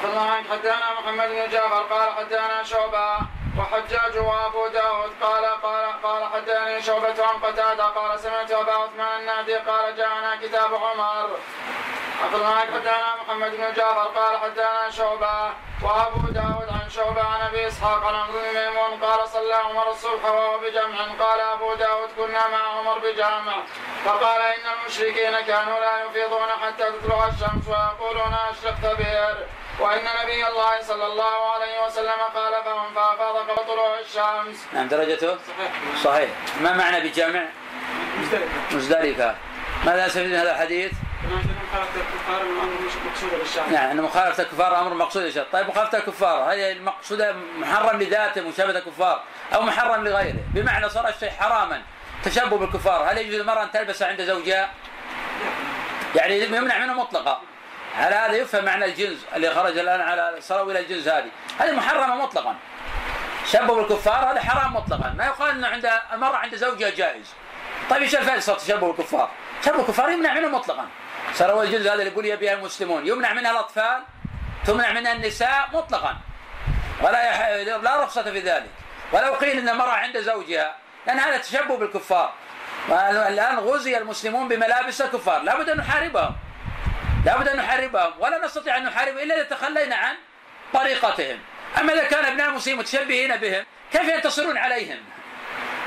[0.00, 3.18] الله عنك حدثنا محمد بن جعفر قال حدثنا شعبة
[3.58, 9.54] وحجاج وأبو داود قال قال قال حدثني شعبة عن قتادة قال سمعت أبا عثمان النهدي
[9.54, 11.30] قال جاءنا كتاب عمر.
[12.24, 15.52] عفى الله حدثنا محمد بن جعفر قال حدثنا شعبة
[15.82, 20.58] وأبو داود عن شعبة عن أبي إسحاق عن عبد ميمون قال صلى عمر الصبح وهو
[20.58, 23.56] بجمع قال أبو داود كنا مع عمر بجامع
[24.04, 29.36] فقال إن المشركين كانوا لا يفيضون حتى تطلع الشمس ويقولون أشرقت بئر.
[29.82, 34.66] وأن نبي الله صلى الله عليه وسلم قال فهم فافاض قبل طلوع الشمس.
[34.72, 35.72] نعم درجته؟ صحيح.
[36.04, 37.44] صحيح ما معنى بجامع؟
[38.18, 38.76] مزدلفة.
[38.76, 39.34] مزدلفة
[39.84, 40.92] ماذا نستفيد من هذا الحديث؟
[43.72, 48.78] يعني أن مخالفة الكفار أمر مقصود للشرع طيب مخالفة الكفار هل المقصودة محرم لذاته مشابهة
[48.78, 49.22] الكفار
[49.54, 51.82] أو محرم لغيره؟ بمعنى صار الشيء حراما
[52.24, 54.70] تشبه بالكفار هل يجوز للمرأة أن تلبس عند زوجها؟
[56.14, 57.40] يعني يمنع منه مطلقا.
[57.96, 61.28] على هذا يفهم معنى الجنس اللي خرج الآن على صاروا إلى الجنس هذه؟
[61.58, 62.54] هذه محرمة مطلقا.
[63.46, 65.14] شبه بالكفار هذا حرام مطلقا.
[65.18, 67.34] ما يقال إنه عند المرأة عند زوجها جائز.
[67.90, 69.30] طيب إيش الفائدة صار تشبه بالكفار؟
[69.62, 70.86] تشبه الكفار يمنع منه مطلقا.
[71.34, 73.06] صار هو الجزء هذا اللي يقول يبيها المسلمون.
[73.06, 74.02] يمنع منها الأطفال
[74.66, 76.16] تمنع منها النساء مطلقا.
[77.02, 77.48] ولا يح...
[77.82, 78.70] لا رخصة في ذلك.
[79.12, 80.74] ولو قيل إن المرأة عند زوجها
[81.06, 82.32] لأن هذا تشبه بالكفار.
[82.88, 85.42] والآن غزي المسلمون بملابس الكفار.
[85.42, 86.36] لابد أن نحاربهم.
[87.26, 90.14] لابد أن نحاربهم ولا نستطيع أن نحارب إلا إذا تخلينا عن
[90.72, 91.38] طريقتهم.
[91.78, 94.98] أما إذا كان أبناء المسلمين متشبهين بهم كيف ينتصرون عليهم؟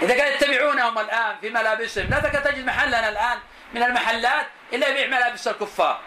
[0.02, 3.38] إذا كانوا يتبعونهم الآن في ملابسهم لا تجد محلا الآن
[3.74, 6.00] من المحلات إلا يبيع ملابس الكفار.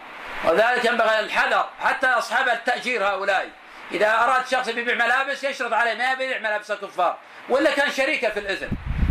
[0.43, 3.49] وذلك ينبغي الحذر حتى أصحاب التأجير هؤلاء.
[3.91, 7.17] إذا أراد شخص يبيع ملابس يشرط عليه ما يبيع ملابس الكفار.
[7.49, 8.67] ولا كان شريكة في الاثم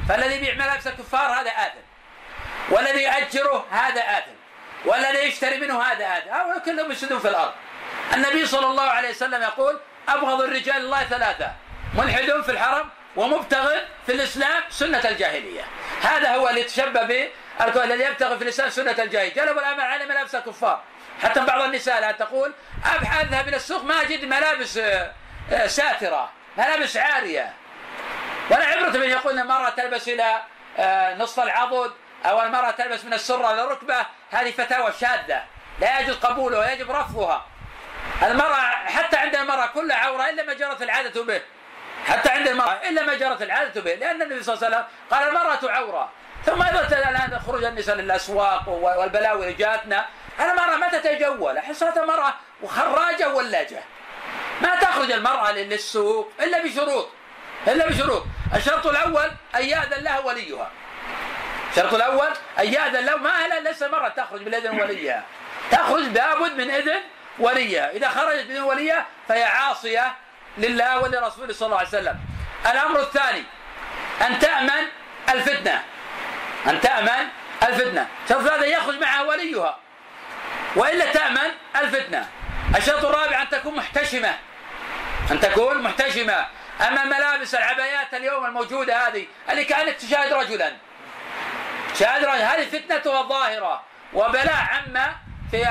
[0.09, 1.79] فالذي يبيع ملابس الكفار هذا اثم
[2.71, 4.38] والذي يؤجره هذا اثم
[4.85, 7.53] والذي يشتري منه هذا اثم هؤلاء كلهم يفسدون في الأرض.
[8.15, 11.53] النبي صلى الله عليه وسلم يقول أبغض الرجال الله ثلاثة.
[11.95, 13.71] ملحد في الحرم ومبتغ
[14.07, 15.63] في الإسلام سنة الجاهلية.
[16.03, 19.35] هذا هو اللي تشبه به الذي يبتغي في الإسلام سنة الجاهلية.
[19.35, 20.83] جلبوا الامر على ملابس الكفار.
[21.23, 22.55] حتى بعض النساء لا تقول
[23.21, 24.81] أذهب إلى السوق ما أجد ملابس
[25.67, 27.53] ساترة ملابس عارية.
[28.51, 30.43] ولا عبرة من يقول المرأة تلبس إلى
[31.19, 31.93] نصف العضد.
[32.27, 35.43] أو المرأة تلبس من السرة إلى الركبه هذه فتاوى شاذة
[35.81, 37.47] لا يجوز قبولها يجب رفضها
[38.23, 41.43] المرأة حتى عند المرأة كل عورة إلا ما جرت العادة به.
[42.07, 45.29] حتى عند المرأة إلا ما جرت العادة به لأن النبي صلى الله عليه وسلم قال
[45.29, 46.11] المرأة عورة.
[46.47, 50.07] ثم أيضا الآن خروج النساء للأسواق والبلاوي اللي جاتنا
[50.41, 53.83] المرأة ما تتجول حصلت المرأة وخراجة ولاجه
[54.61, 57.09] ما تخرج المرأة للسوق إلا بشروط
[57.67, 58.25] إلا بشروط.
[58.55, 60.71] الشرط الأول أن يأذن لها وليها.
[61.71, 63.31] الشرط الأول ان ياذن له ما
[63.65, 65.25] ليس المراه تخرج بالاذن وليها
[65.71, 67.01] تخرج لابد من إذن
[67.39, 70.15] وليها إذا خرجت بدون وليها فهي عاصية
[70.59, 72.19] لله ولرسوله صلى الله عليه وسلم.
[72.71, 73.43] الأمر الثاني
[74.27, 74.87] أن تأمن
[75.29, 75.83] الفتنة.
[76.67, 77.29] أن تأمن
[77.63, 78.09] الفتنة.
[78.29, 79.79] شرط هذا يخرج معها وليها.
[80.77, 82.29] وإلا تأمن الفتنة.
[82.77, 84.35] الشرط الرابع أن تكون محتشمة.
[85.31, 86.47] أن تكون محتشمة.
[86.89, 90.73] أما ملابس العبايات اليوم الموجودة هذه اللي كانت تشاهد رجلا.
[92.03, 93.83] رجل هذه فتنتها ظاهرة
[94.13, 95.17] وبلاء عامة
[95.51, 95.69] في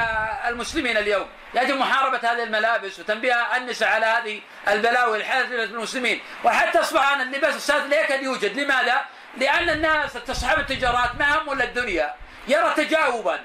[0.48, 1.28] المسلمين اليوم.
[1.54, 6.22] يجب محاربة هذه الملابس وتنبيه النساء على هذه البلاوي الحادثة المسلمين.
[6.44, 8.60] وحتى أصبح الآن اللباس السادس لا يكاد يوجد.
[8.60, 9.02] لماذا؟
[9.38, 12.16] لأن الناس تصحب التجارات ما هم إلا الدنيا.
[12.48, 13.40] يرى تجاوبا.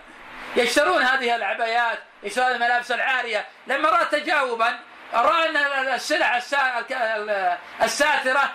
[0.56, 3.46] يشترون هذه العبايات يشترون الملابس العارية.
[3.66, 4.78] لما رأى تجاوبا
[5.14, 5.56] رأى أن
[5.94, 6.36] السلع
[7.82, 8.50] الساترة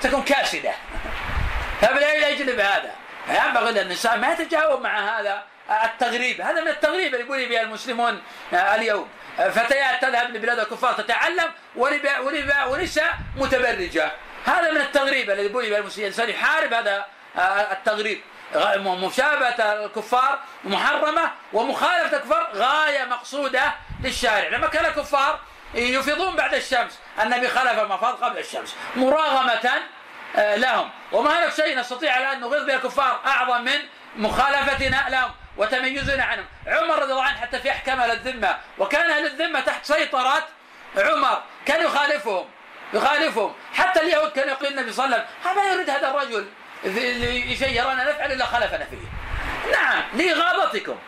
[0.00, 0.72] تكون كاسدة.
[1.80, 3.07] فبلا يجلب هذا.
[3.28, 5.42] فينبغي للنساء ما يتجاوب مع هذا
[5.84, 6.40] التغريب.
[6.40, 8.22] هذا من التغريب اللي يقول به المسلمون
[8.52, 9.08] اليوم.
[9.36, 11.50] فتيات تذهب لبلاد الكفار تتعلم
[12.66, 14.12] ونساء متبرجة.
[14.46, 16.12] هذا من التغريب الذي يقول به المسلمين.
[16.12, 17.06] الإنسان يحارب هذا
[17.72, 18.20] التغريب.
[18.86, 23.74] مشابهة الكفار محرمة ومخالفة الكفار غاية مقصودة
[24.04, 24.48] للشارع.
[24.48, 25.40] لما كان الكفار
[25.74, 29.80] يفيضون بعد الشمس النبي خلف المفاض قبل الشمس مراغمة آه،
[30.36, 30.90] لهم.
[31.12, 33.78] وما هناك شيء نستطيع الآن نغيظ به الكفار أعظم من
[34.16, 36.46] مخالفتنا لهم وتميزنا عنهم.
[36.66, 40.48] عمر رضي الله عنه حتى في أحكام أهل الذمة وكان أهل الذمة تحت سيطرة
[40.96, 41.42] عمر.
[41.66, 42.44] كان يخالفهم
[42.92, 43.54] يخالفهم.
[43.74, 46.48] حتى اليهود كانوا يقول النبي صلى الله عليه وسلم ما يريد هذا الرجل
[47.58, 49.08] شيء يرانا نفعل إلا خلفنا فيه.
[49.72, 50.98] نعم لإغاظتكم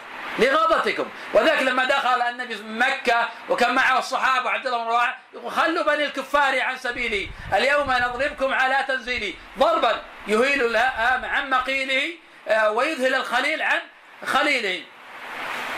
[0.41, 5.85] لغضتكم وذلك لما دخل النبي مكة وكان معه الصحابة وعبد الله بن رواحة يقول خلوا
[5.85, 9.35] بني الكفار عن سبيلي اليوم نضربكم على تنزيلي.
[9.59, 10.77] ضربا يهيل
[11.25, 12.15] عن مقيله
[12.49, 13.81] آه، ويذهل الخليل عن
[14.27, 14.85] خليله.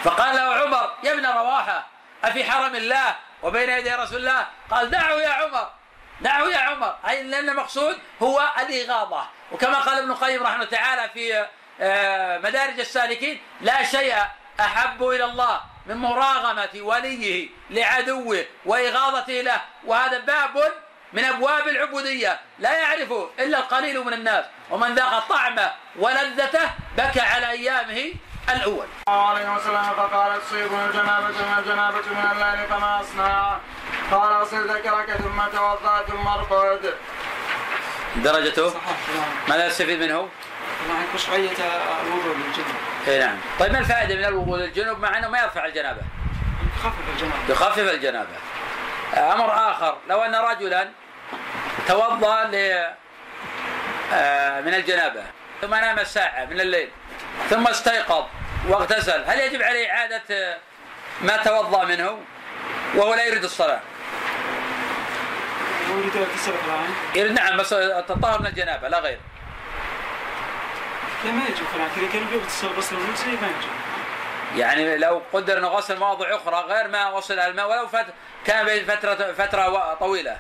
[0.05, 1.87] فقال له عمر يا ابن رواحة
[2.25, 5.71] أفي حرم الله وبين يدي رسول الله؟ قال دعوا يا عمر
[6.21, 6.97] دعوا يا عمر.
[7.09, 9.27] أي لأن المقصود هو الإغاظة.
[9.53, 11.47] وكما قال ابن القيم رحمه تعالى في
[11.81, 14.15] آه، مدارج السالكين لا شيء
[14.61, 19.61] أحب إلى الله من مراغمة وليه لعدوه وإغاظته له.
[19.85, 20.73] وهذا باب
[21.13, 22.41] من أبواب العبودية.
[22.59, 24.45] لا يعرفه إلا القليل من الناس.
[24.71, 28.13] ومن ذاق طعمه ولذته بكى على أيامه
[28.51, 28.87] الأول.
[29.09, 33.59] الله عليه وسلم فقال تصيبني الجنابة من الجنابة من الليل فما أصنع.
[34.11, 36.95] قال أصل ذكرك ثم توضأ ثم ارقد.
[38.17, 38.75] درجته؟
[39.49, 40.29] ماذا يستفيد منه؟
[40.89, 41.57] يعني مشروعية
[42.03, 43.37] الوضوء للجنة اي نعم.
[43.61, 46.03] طيب ما الفائدة من الوضوء للجنوب مع أنه ما يرفع الجنابة؟
[46.77, 47.37] يخفف الجنابة.
[47.49, 48.37] يخفف الجنابة.
[49.17, 50.89] أمر آخر لو أن رجلا
[51.89, 52.85] توضأ ل
[54.15, 55.23] آه، من الجنابة
[55.61, 56.89] ثم نام ساعه من الليل
[57.51, 58.25] ثم استيقظ
[58.69, 60.59] واغتسل هل يجب عليه إعادة آه،
[61.23, 62.19] ما توضأ منه
[62.95, 63.81] وهو لا يريد الصلاة؟
[67.15, 69.19] يريد نعم بس التطهر من الجنابة لا غير.
[71.25, 72.27] لا ما يجب فلان كذا كان
[72.77, 73.49] غسل المجزي ما
[74.57, 78.07] يعني لو قدر انه غسل مواضع أخرى غير ما وصل الماء ولو فت
[78.47, 80.37] كان بين فترة فترة طويلة.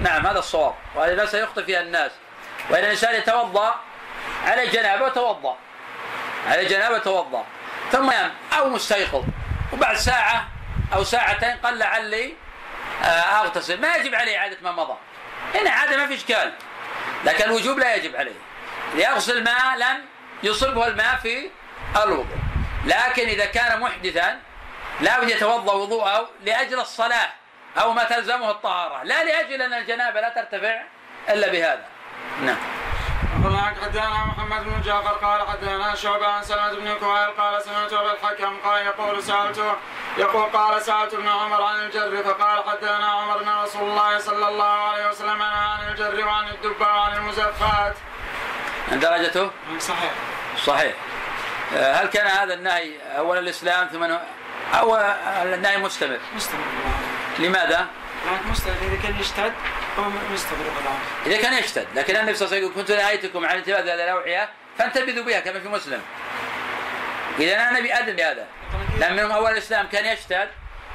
[0.00, 2.12] نعم هذا الصواب وهذا سيخطئ فيها الناس.
[2.70, 3.74] وإن الإنسان يتوضأ
[4.46, 5.56] على جنابه توضا.
[6.48, 7.44] على جنابه توضا.
[7.92, 9.24] ثم ينام أو مستيقظ
[9.72, 10.48] وبعد ساعة
[10.94, 12.34] أو ساعتين قال لعلي
[13.04, 14.96] آه، أغتسل ما يجب عليه إعادة ما مضى.
[15.54, 16.52] هنا عاده ما في إشكال.
[17.24, 18.50] لكن الوجوب لا يجب عليه.
[18.94, 20.09] ليغسل ما لم
[20.42, 21.50] يصبه الماء في
[21.96, 22.38] الوضوء.
[22.84, 24.38] لكن إذا كان محدثا
[25.00, 27.28] لا بد يتوضأ وضوءه لأجل الصلاة
[27.76, 29.02] أو ما تلزمه الطهارة.
[29.02, 30.82] لا لأجل أن الجنابة لا ترتفع
[31.28, 31.84] إلا بهذا.
[32.42, 32.56] نعم.
[33.44, 38.12] هناك حدثنا محمد بن جعفر قال حدثنا شعبة عن سلمة بن كويل قال سمعت أبا
[38.12, 39.74] الحكم قال يقول سألته
[40.18, 44.64] يقول قال سألت ابن عمر عن الجر فقال حدثنا عمر أن رسول الله صلى الله
[44.64, 47.94] عليه وسلم عن الجر وعن الدب وعن المزفات.
[48.92, 50.12] درجته؟ صحيح.
[50.64, 50.94] صحيح.
[51.76, 54.16] آه، هل كان هذا النهي أول الإسلام ثم
[54.74, 54.96] أو
[55.42, 56.64] النهي مستمر؟ مستمر.
[57.38, 57.86] لماذا؟
[58.50, 58.74] مستمر.
[58.82, 59.52] إذا كان يشتد
[59.98, 60.64] هو مستمر
[61.26, 63.94] إذا كان يشتد لكن النبي صلى الله عليه وسلم يقول كنت نهيتكم عن انتباه هذه
[63.94, 64.48] الأوعية
[64.78, 66.02] فانتبذوا بها كما في مسلم.
[67.38, 68.46] إذا النبي أذن بهذا
[68.96, 70.48] لما من أول الإسلام كان يشتد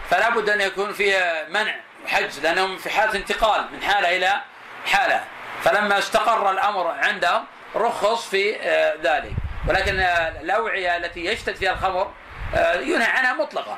[0.10, 1.76] فلا بد أن يكون فيه منع
[2.06, 4.42] وحجز لأنهم في حالة انتقال من حالة إلى
[4.86, 5.24] حالة.
[5.64, 7.46] فلما استقر الأمر عندهم
[7.76, 9.32] رخص في آه، ذلك.
[9.68, 12.12] ولكن آه، الأوعية التي يشتد فيها الخمر
[12.56, 13.78] آه، ينهى عنها مطلقا.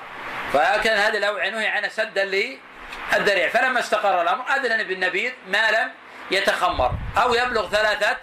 [0.54, 3.50] فكان هذه الأوعية نهي عنها سدا للذريع.
[3.50, 5.92] فلما استقر الأمر أذن بالنبيذ ما لم
[6.32, 8.18] يتخمر أو يبلغ ثلاثة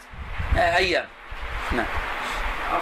[0.56, 1.08] أيام.
[1.72, 1.86] نعم.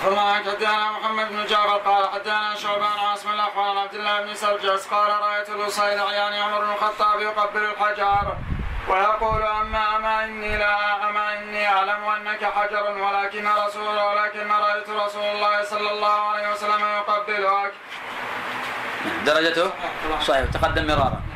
[0.06, 5.10] الله حدثنا محمد بن جعفر؟ قال حدثنا شعبان عاصم الاحوال عبد الله بن سرجس قال
[5.10, 8.36] رأيت الوصيل يعني عمر بن الخطاب يقبل الحجر.
[8.88, 15.22] ويقول أما أما إني لا أما إني أعلم أنك حجر ولكن رسول ولكن رأيت رسول
[15.24, 17.72] الله صلى الله عليه وسلم يقبلك.
[19.26, 19.70] درجته؟
[20.20, 20.44] صحيح.
[20.50, 21.31] تقدم مرارا.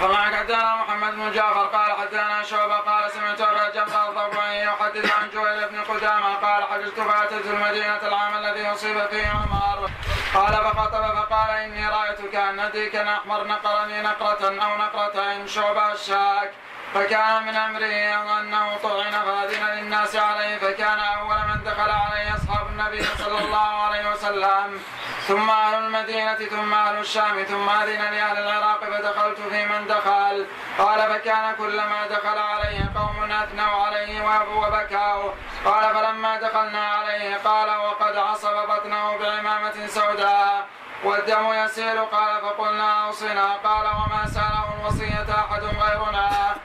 [0.00, 5.30] فمعك حدثنا محمد بن جعفر قال حدثنا شعبة قال سمعت ابا جمره الضبعي يحدث عن
[5.30, 9.90] جويل بن قدامة قال حججت فأتيت المدينة العام الذي أصيب فيه عمر
[10.34, 16.52] قال فخطب فقال إني رايت كان ديكا أحمر نقرني نقرة أو نقرتين شعبة الشاك.
[16.94, 23.02] فكان من أمره أنه طعن فاذن للناس عليه فكان أول من دخل عليه أصحاب النبي
[23.02, 24.80] صلى الله عليه وسلم.
[25.28, 30.46] ثم أهل المدينة ثم أهل الشام ثم أذن لاهل العراق فدخلت في من دخل.
[30.78, 35.34] قال فكان كلما دخل عليه قوم اثنوا عليه وبكاه
[35.64, 40.66] قال فلما دخلنا عليه قال وقد عصب بطنه بعمامة سوداء
[41.04, 43.56] والدم يسيل قال فقلنا أوصنا.
[43.64, 46.56] قال وما سأله الوصية أحد غيرنا.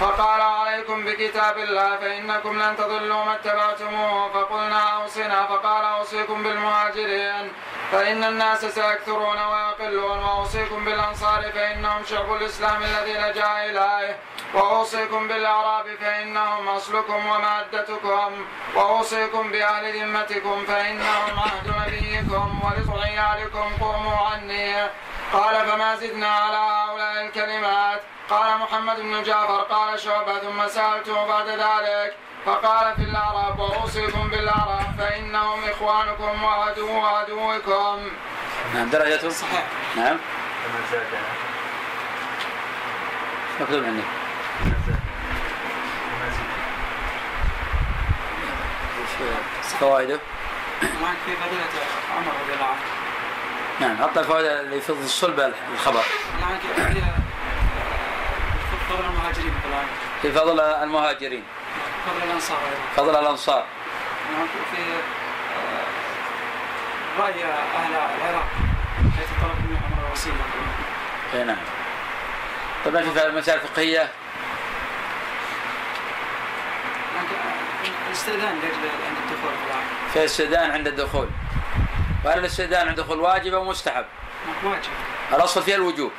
[0.00, 4.32] فقال عليكم بكتاب الله فإنكم لن تضلوا ما اتبعتموه.
[4.32, 7.52] فقلنا أوصنا فقال أوصيكم بالمهاجرين.
[7.92, 10.18] فإن الناس سيكثرون ويقلون.
[10.18, 14.18] وأوصيكم بالأنصار فإنهم شعب الإسلام الذي لجأ إليه.
[14.54, 18.46] وأوصيكم بالأعراب فإنهم أصلكم ومادتكم.
[18.74, 23.72] وأوصيكم بأهل ذمتكم فإنهم عهد نبيكم ورزق عيالكم.
[23.80, 24.74] قوموا عني.
[25.32, 28.02] قال فما زدنا على هؤلاء الكلمات.
[28.30, 32.16] قال محمد بن جعفر قال شعبة ثم سألته بعد ذلك
[32.46, 38.10] فقال في الأعراب وأوصيكم بالأعراب فإنهم إخوانكم وعدو عدوكم.
[38.74, 39.64] نعم درجته صحيح.
[39.96, 40.16] نعم.
[43.60, 44.04] مكتوب عندي ما
[49.80, 50.20] فوائده؟
[51.02, 51.64] معك في فضيلة
[52.16, 52.95] عمر رضي الله عنه.
[53.80, 56.02] نعم حط الفوائد اللي في الصلب الخبر.
[56.02, 56.08] في
[58.88, 59.54] فضل المهاجرين
[60.22, 61.44] في فضل المهاجرين.
[62.06, 62.80] فضل الأنصار أيضا.
[62.96, 63.64] فضل الأنصار.
[64.38, 64.82] معك في
[67.18, 68.48] آه، رأي أهل العراق
[69.16, 70.34] حيث طلب من عمر الوسيلة
[71.34, 71.56] اي نعم.
[72.84, 74.10] طبعا في مسائل فقهية.
[77.16, 77.26] معك
[78.08, 79.52] الاستئذان عند الدخول
[80.12, 81.28] في الاستئذان عند الدخول.
[82.26, 84.04] وهل الاستئذان عند الدخول واجب أو مستحب؟
[84.64, 84.90] واجب.
[85.32, 86.12] الأصل فيها الوجوب.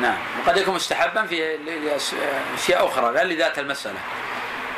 [0.00, 0.16] نعم.
[0.40, 1.58] وقد يكون مستحبا في
[2.54, 3.98] أشياء أخرى لا لذات المسألة.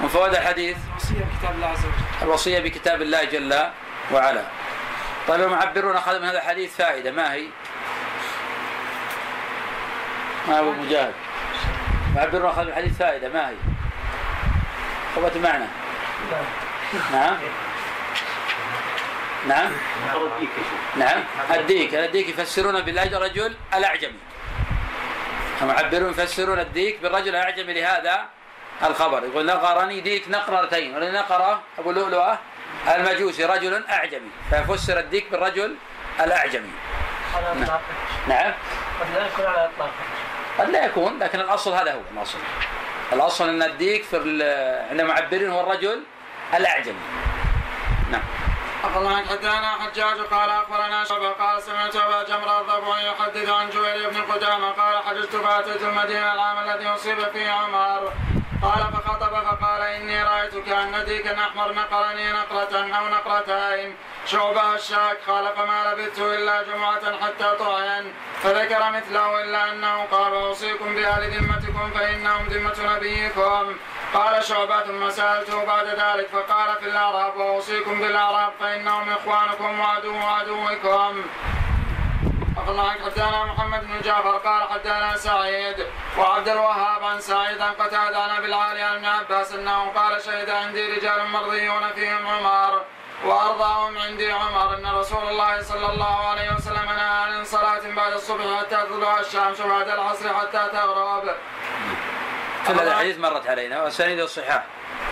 [0.00, 2.22] من فوائد الحديث؟ وصية بكتاب الله عز وجل.
[2.22, 3.70] الوصية بكتاب الله جل
[4.12, 4.42] وعلا.
[5.28, 7.10] طيب المعبرون أخذوا من هذا الحديث فائدة.
[7.10, 7.46] ما هي؟
[10.48, 11.14] ما أبو مجاهد؟
[12.10, 13.28] المعبرون أخذوا من الحديث فائدة.
[13.28, 13.54] ما هي؟
[15.16, 15.66] قوة المعنى
[17.12, 17.36] نعم.
[19.48, 19.70] نعم.
[20.96, 21.20] نعم.
[21.54, 24.18] الديك الديك يفسرون بالأجر رجل الأعجمي.
[25.62, 28.24] المعبرون يفسرون الديك بالرجل الأعجمي لهذا
[28.82, 29.24] الخبر.
[29.24, 30.96] يقول نقرني ديك نقرتين.
[30.96, 32.38] ولنقر أبو لؤلؤة
[32.94, 34.30] المجوسي رجل أعجمي.
[34.50, 35.76] ففسر الديك بالرجل
[36.20, 36.70] الأعجمي.
[37.36, 37.78] على نعم.
[38.28, 38.52] نعم.
[39.00, 39.92] قد لا يكون على اطلاقه
[40.58, 42.38] قد لا يكون لكن الأصل هذا هو الأصل.
[43.12, 46.02] الأصل أن الديك في ال- عند المعبرين هو الرجل
[46.54, 47.00] الأعجمي.
[48.12, 48.22] نعم.
[48.92, 54.22] الله حدثنا حجاج قال أخبرنا شعبة قال سمعت ابا جمره الضبعي يحدث عن جويل بن
[54.32, 58.12] قدامة قال حججت فأتيت المدينة العام الذي أصيب فيه عمر.
[58.62, 63.96] قال فخطب فقال إني رايت كان ديكا احمر نقرني نقرة أو نقرتين.
[64.26, 68.12] شعبة الشاك قال فما لبثت إلا جمعة حتى طعن.
[68.42, 73.76] فذكر مثله إلا أنه قال أوصيكم بأهل ذمتكم فإنهم ذمة نبيكم.
[74.14, 81.22] قال شعبة ثم سألته بعد ذلك فقال في الأعراب وأوصيكم بالأعراب فإنهم إخوانكم وعدو عدوكم.
[82.58, 85.86] عنك حدثنا محمد بن جعفر قال حدثنا سعيد.
[86.18, 90.50] وعبد الوهاب عن سعيد عن قتادة عن أبي العالي عن ابن عباس أنه قال شهد
[90.50, 92.82] عندي رجال مرضيون فيهم عمر
[93.24, 98.44] وأرضاهم عندي عمر أن رسول الله صلى الله عليه وسلم نهى عن صلاة بعد الصبح
[98.58, 101.34] حتى تطلع الشمس وبعد العصر حتى تغرب.
[102.66, 104.64] كل الحديث مرت علينا وأسانيد الصحاح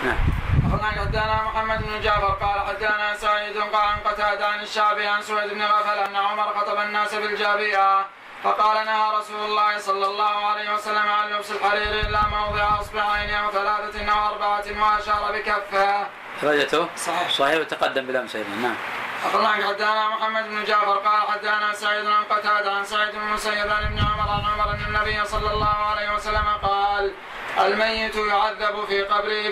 [0.03, 0.17] نعم.
[0.17, 0.42] أخبرنا
[0.81, 5.61] حدثنا محمد بن جعفر قال حدثنا سعيد قال عن قتادة عن الشعبي عن سويد بن
[5.61, 8.05] غفل أن عمر خطب الناس بالجابية
[8.43, 13.51] فقال نهى رسول الله صلى الله عليه وسلم عن لبس الحرير إلا موضع أصبعين أو
[13.51, 16.07] ثلاثة أو أربعة وأشار بكفه.
[16.43, 17.29] درجته صحيح.
[17.29, 18.75] صحيح وتقدم بالأمس أيضا نعم
[19.25, 23.83] أخبرنا حدثنا محمد بن جعفر قال حدثنا سعيد عن قتادة عن سعيد بن المسيب عن
[23.83, 27.13] ابن عمر عن عمر أن النبي صلى الله عليه وسلم قال
[27.59, 29.49] الميت يعذب في قبره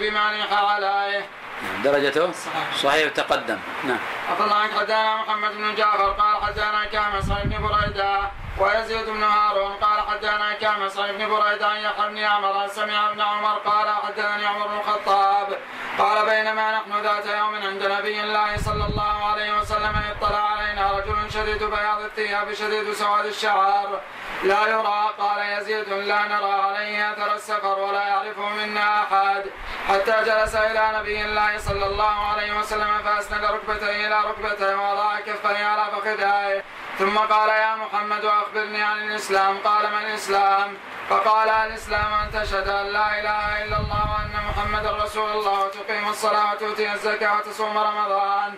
[0.60, 1.26] عليه.
[1.62, 2.76] نعم درجته؟ صحيح.
[2.76, 3.60] صحيح تقدم.
[3.84, 4.00] نعم.
[4.40, 8.20] الله عنك حدثنا محمد بن جعفر قال حدثنا كامس ابن بريدة
[8.58, 13.58] ويزيد بن هارون قال حدثنا كامس ابن بريدة عن يحيى بن عمر سمع ابن عمر
[13.58, 15.58] قال حدثني عمر بن الخطاب
[15.98, 21.32] قال بينما نحن ذات يوم عند نبي الله صلى الله عليه وسلم اطلع علينا رجل
[21.32, 24.00] شديد بياض الثياب شديد سواد الشعر.
[24.44, 29.44] لا يرى قال يزيد لا نرى عليه أثر السفر ولا يعرفه منا أحد.
[29.90, 35.66] حتى جلس إلى نبي الله صلى الله عليه وسلم فأسند ركبتيه إلى ركبتيه ووضع كفيه
[35.66, 36.64] على فخذيه.
[37.00, 39.58] ثم قال يا محمد أخبرني عن الإسلام.
[39.58, 40.78] قال ما الإسلام؟
[41.10, 45.66] فقال الإسلام أن تشهد أن لا إله إلا الله وأن محمدا رسول الله.
[45.66, 48.56] وتقيم الصلاة وتؤتي الزكاة وتصوم رمضان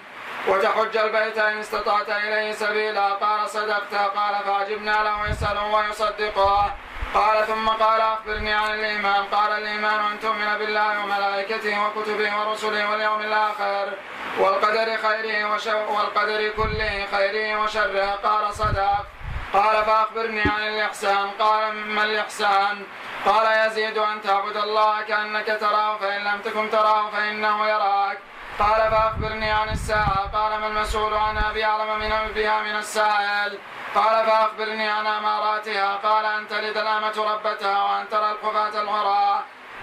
[0.47, 3.07] وتحج البيت إن استطعت إليه سبيلا.
[3.13, 3.93] قال صدقت.
[3.93, 6.73] قال فعجبنا له يساله ويصدقه.
[7.13, 9.23] قال ثم قال أخبرني عن الإيمان.
[9.23, 13.93] قال الإيمان أن تؤمن بالله وملائكته وكتبه ورسله واليوم الآخر
[14.39, 18.09] والقدر خيره وشر والقدر كله خيره وشره.
[18.23, 19.05] قال صدق.
[19.53, 21.29] قال فأخبرني عن الإحسان.
[21.39, 22.83] قال مما الإحسان؟
[23.25, 28.17] قال يزيد أن تعبد الله كأنك تراه فإن لم تكن تراه فإنه يراك.
[28.59, 30.29] قال فأخبرني عن الساعة.
[30.33, 33.59] قال ما المسؤول عنها باعلم من بها من السائل؟
[33.95, 35.95] قال فأخبرني عن أماراتها.
[35.95, 39.39] قال ان تلد الامه ربتها وأن ترى الحفاة العراة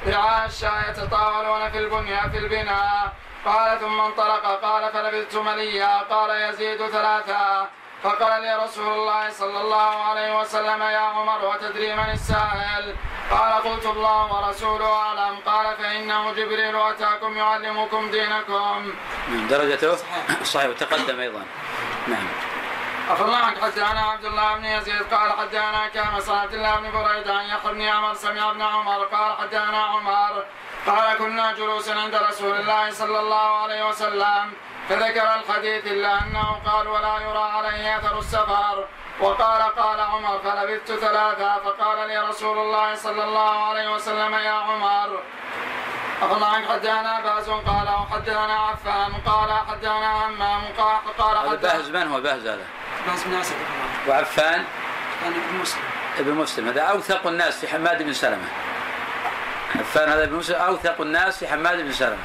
[0.06, 3.12] رعاء الشاة يتطاولون في البنيا في البناء.
[3.44, 4.46] قال ثم انطلق.
[4.46, 5.98] قال فلبثت مليا.
[5.98, 7.68] قال يزيد ثلاثا.
[8.02, 12.96] فقال لي رسول الله صلى الله عليه وسلم يا عمر وتدري من السائل؟
[13.30, 15.36] قال قلت الله ورسوله أعلم.
[15.46, 18.92] قال فإنه جبريل أتاكم يعلمكم دينكم.
[19.28, 19.96] نعم درجته
[20.42, 21.42] صحيح وتقدم أيضا.
[22.08, 22.26] نعم.
[23.18, 27.72] الله عنك حدثنا عبد الله بن يزيد قال حدثنا عن عبد الله بن عن يحيى
[27.72, 30.44] بن عمر سمع ابن عمر قال حدثنا عمر
[30.86, 34.52] قال كنا جلوسا عند رسول الله صلى الله عليه وسلم
[34.88, 38.86] فذكر الحديث إلا أنه قال ولا يرى عليه أثر السفر.
[39.20, 45.22] وقال قال عمر فلبثت ثلاثا فقال لي رسول الله صلى الله عليه وسلم يا عمر.
[46.22, 52.46] عنك حدثنا بهز قال وحدثنا عفان قال حدثنا همام قال قال بهز من هو بهز
[52.46, 52.66] هذا؟
[53.06, 53.54] بهز بن أسد.
[54.08, 54.64] وعفان؟
[55.22, 55.82] يعني ابن مسلم.
[56.18, 58.48] ابن مسلم هذا أوثق الناس في حماد بن سلمة.
[59.74, 62.22] عفان هذا ابن مسلم أوثق الناس في حماد بن سلمة.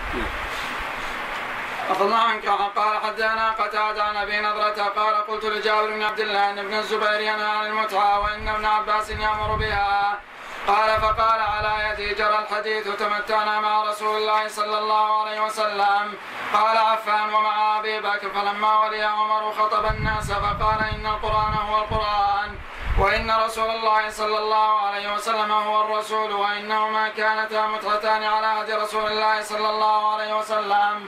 [1.89, 6.50] عفى الله عنك قال حدثنا قتادة عن ابي نضرة قال قلت لجابر بن عبد الله
[6.50, 10.20] إن ابن الزبير ينهى عن المتعة وإن ابن عباس يأمر بها.
[10.68, 16.13] قال فقال على يدي جرى الحديث تمتعنا مع رسول الله صلى الله عليه وسلم.
[16.53, 22.55] قال عفان ومع أبي بكر فلما ولي عمر خطب الناس فقال إن القرآن هو القرآن
[22.99, 29.11] وإن رسول الله صلى الله عليه وسلم هو الرسول وإنهما كانتا متعتان على عهد رسول
[29.11, 31.07] الله صلى الله عليه وسلم.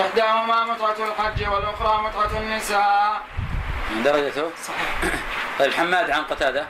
[0.00, 3.20] إحداهما متعة الحج والأخرى متعة النساء.
[4.04, 4.94] درجته؟ صحيح.
[5.58, 6.66] طيب حماد عن قتادة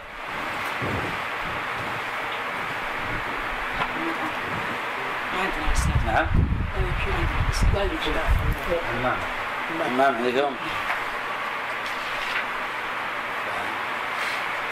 [5.33, 6.27] ما عندنا اسناد نعم
[9.03, 9.17] حمام
[9.87, 10.55] حمام عندكم؟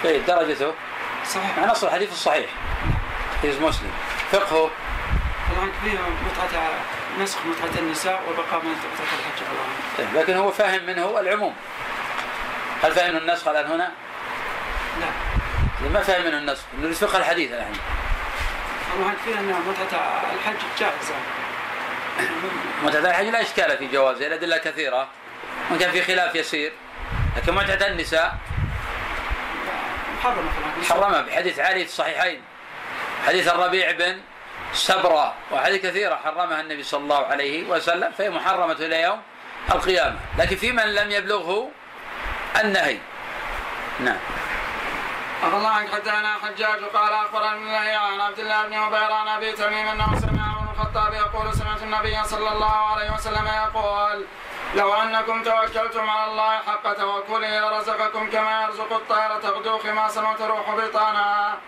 [0.04, 0.74] طيب درجته؟
[1.26, 1.58] صحيح.
[1.58, 2.50] مع نص الحديث الصحيح.
[3.38, 3.90] حديث مسلم.
[4.32, 4.70] فقهه
[5.50, 6.62] طبعا فيه متعة
[7.20, 9.58] نسخ متعة النساء وبقاء من متعة الحج على.
[9.98, 11.54] طيب لكن هو فاهم منه العموم.
[12.82, 13.92] هل فاهم النسخ الآن هنا؟
[15.00, 15.06] لا.
[15.94, 16.62] ما فاهم منه النسخ.
[16.82, 17.76] نريد فقه الحديث الحين
[18.96, 21.14] طبعا فيه ان متعة الحج جائزة.
[22.82, 25.08] متعة الحج لا إشكال في جوازه الأدلة كثيرة.
[25.70, 26.72] وإن كان في خلاف يسير.
[27.36, 28.34] لكن متعة النساء.
[30.18, 30.50] محرمة
[30.88, 32.42] حرمها بحديث علي في الصحيحين.
[33.26, 34.20] حديث الربيع بن
[34.72, 35.34] سبرة.
[35.52, 39.20] وحديث كثيرة حرمها النبي صلى الله عليه وسلم فهي محرمة إلى يوم
[39.72, 40.16] القيامة.
[40.38, 41.70] لكن في من لم يبلغه
[42.60, 42.98] النهي.
[44.00, 44.18] نعم.
[45.44, 49.28] عفى الله عنك حدثنا حجاج قال اخبرنا ابن الله عن عبد الله بن عبير عن
[49.28, 54.24] أبي تميم أنه سمع عمر بن الخطاب يقول سمعت النبي صلى الله عليه وسلم يقول
[54.74, 61.58] لو أنكم توكلتم على الله حق توكله لرزقكم كما يرزق الطير تغدو خماسا وتروح بطانا.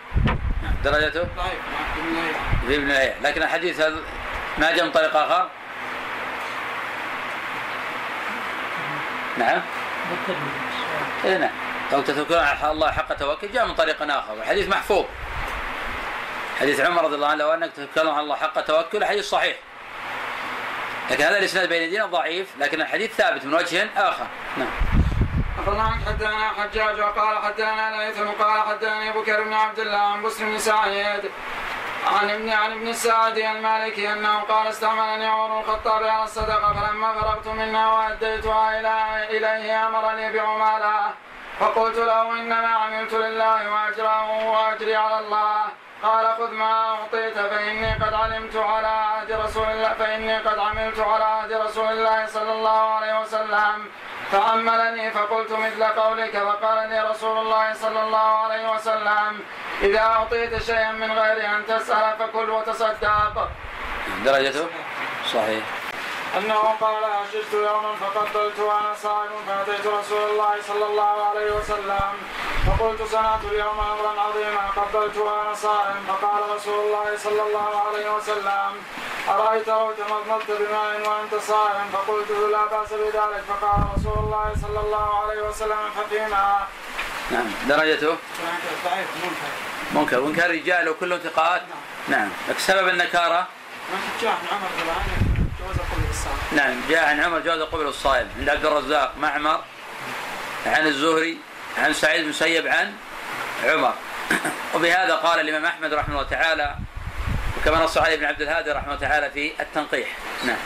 [0.63, 0.75] نعم.
[0.83, 1.59] درجته؟ ضعيف
[1.97, 2.33] ابن الله
[2.67, 3.99] في ابن الهيئة لكن الحديث هذا
[4.57, 5.49] ما جاء من طريق آخر؟
[9.37, 9.61] نعم.
[11.25, 11.72] إيه نعم.
[11.93, 14.33] لو تتوكلون على الله حق توكل جاء من طريق آخر.
[14.33, 15.05] الحديث محفوظ.
[16.59, 19.57] حديث عمر رضي الله عنه لو أنك تتوكلون على الله حق توكل حديث صحيح.
[21.11, 24.27] لكن هذا الإسناد بين يدينا ضعيف لكن الحديث ثابت من وجه آخر.
[24.57, 24.69] نعم.
[25.67, 30.45] الله عنك حدثنا حجاج وقال حدثنا ليث قال حدثني بكر بن عبد الله عن بسر
[30.45, 31.31] بن سعيد
[32.07, 37.47] عن ابن عن ابن السعدي المالكي أنه قال استعملني عمر الخطاب على الصدقة فلما فرغت
[37.47, 38.79] منها وأديتها
[39.29, 41.13] إليه أمرني بعمالها
[41.63, 45.61] فقلت له إنما عملت لله واجره واجري على الله.
[46.03, 51.23] قال خذ ما أعطيت فإني قد علمت على عهد رسول الله فإني قد عملت على
[51.23, 53.77] عهد رسول الله صلى الله عليه وسلم.
[54.31, 59.31] فعملني فقلت مثل قولك فقال لي رسول الله صلى الله عليه وسلم
[59.81, 63.49] إذا أعطيت شيئا من غير أن تسأل فكل وتصدق.
[64.25, 64.67] درجته؟
[65.33, 65.63] صحيح.
[66.37, 72.11] أنه قال عششت يوما فقبلت وأنا صائم فأتيت رسول الله صلى الله عليه وسلم
[72.67, 74.63] فقلت صنعت اليوم أمرا عظيما.
[74.75, 75.95] قبلت وأنا صائم.
[76.07, 78.71] فقال رسول الله صلى الله عليه وسلم
[79.29, 83.43] أرأيت لو تمضمضت بماء وأنت صائم؟ فقلت لا بأس بذلك.
[83.49, 86.67] فقال رسول الله صلى الله عليه وسلم ففيما
[87.31, 87.51] نعم.
[87.69, 88.17] درجته؟
[88.85, 89.09] ضعيف
[89.93, 90.19] منكر.
[90.21, 90.49] منكر.
[90.51, 91.61] رجال وكلهم ثقات؟
[92.07, 92.29] نعم.
[92.49, 93.47] لكن سبب النكارة؟
[94.23, 98.27] ما عمر رضي الله عنه جواز قبل الصلاه نعم جاء عن عمر جواز قبل الصائم
[98.39, 99.61] عند عبد الرزاق معمر
[100.65, 101.37] عن الزهري
[101.77, 102.93] عن سعيد بن مسيب عن
[103.63, 103.93] عمر.
[104.75, 106.75] وبهذا قال الإمام أحمد رحمه الله تعالى
[107.57, 110.07] وكما نص عليه ابن عبد الهادي رحمه الله تعالى في التنقيح.
[110.43, 110.57] نعم.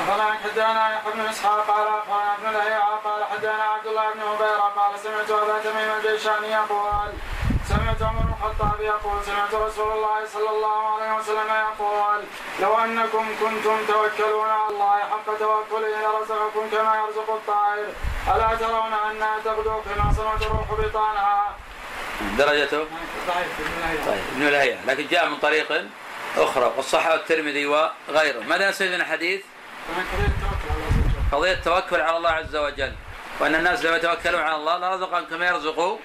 [0.00, 4.72] أخبرنا حدانا يحيى بن إسحاق قال أخبرنا ابن لهيعة قال حدانا عبد الله بن عبيرة
[4.76, 7.12] قال سمعت أبا تميم الجيشاني يقول
[7.72, 12.20] سمعت عمر بن الخطاب يقول سمعت رسول الله صلى الله عليه وسلم يقول
[12.60, 17.88] لو أنكم كنتم توكلون على الله حق توكله لرزقكم كما يرزق الطائر
[18.34, 21.56] ألا ترون انها تغدو خماصا وتروح بطانها؟
[22.38, 22.86] درجته؟
[23.28, 23.48] ضعيف.
[24.06, 25.84] طيب ابن لهيعة لكن جاء من طريق
[26.36, 29.42] أخرى والصحابة الترمذي وغيره ماذا من الحديث؟
[29.88, 31.32] ومن قضية التوكل على الله عز وجل.
[31.32, 32.92] قضية التوكل على الله عز وجل.
[33.40, 35.98] وأن الناس لو يتوكلون على الله لرزقهم كما يرزق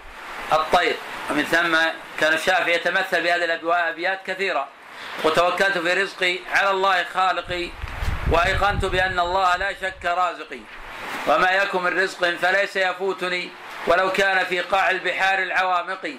[0.53, 0.95] الطير.
[1.29, 1.77] ومن ثم
[2.19, 4.67] كان الشافعي يتمثل بهذه الأبيات كثيرة.
[5.23, 7.69] وتوكلت في رزقي على الله خالقي
[8.31, 10.59] وأيقنت بأن الله لا شك رازقي.
[11.27, 13.49] وما يكن من رزق فليس يفوتني
[13.87, 16.13] ولو كان في قاع البحار العوامق.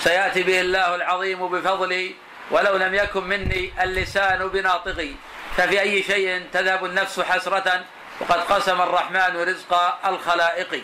[0.00, 2.14] سيأتي به الله العظيم بفضله
[2.50, 5.12] ولو لم يكن مني اللسان بناطقي.
[5.56, 7.84] ففي أي شيء تذهب النفس حسرة
[8.20, 10.82] وقد قسم الرحمن رزق الخلائق.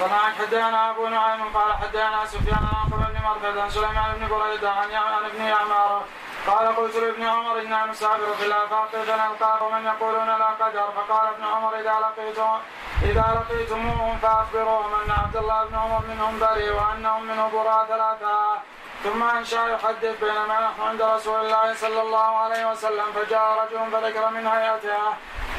[0.00, 4.70] فمعك حدانا أبو نعيم قال حدانا سفيان عن قبل بن مرثد عن سليمان بن بريدة
[4.70, 6.02] عن عن ابن يعمر.
[6.46, 10.88] قال قلت لابن عمر إنا نسافر في الآفاق فنلقى قوما يقولون لا قدر.
[10.96, 12.58] فقال ابن عمر إذا لقيتم
[13.02, 18.75] إذا لقيتموهم فأخبروهم أن عبد الله بن عمر منهم بريء وأنهم منه براء ثلاثة.
[19.04, 24.30] ثم أنشأ يحدث بينما نحن عند رسول الله صلى الله عليه وسلم فجاء رجل فذكر
[24.30, 24.98] من هيئته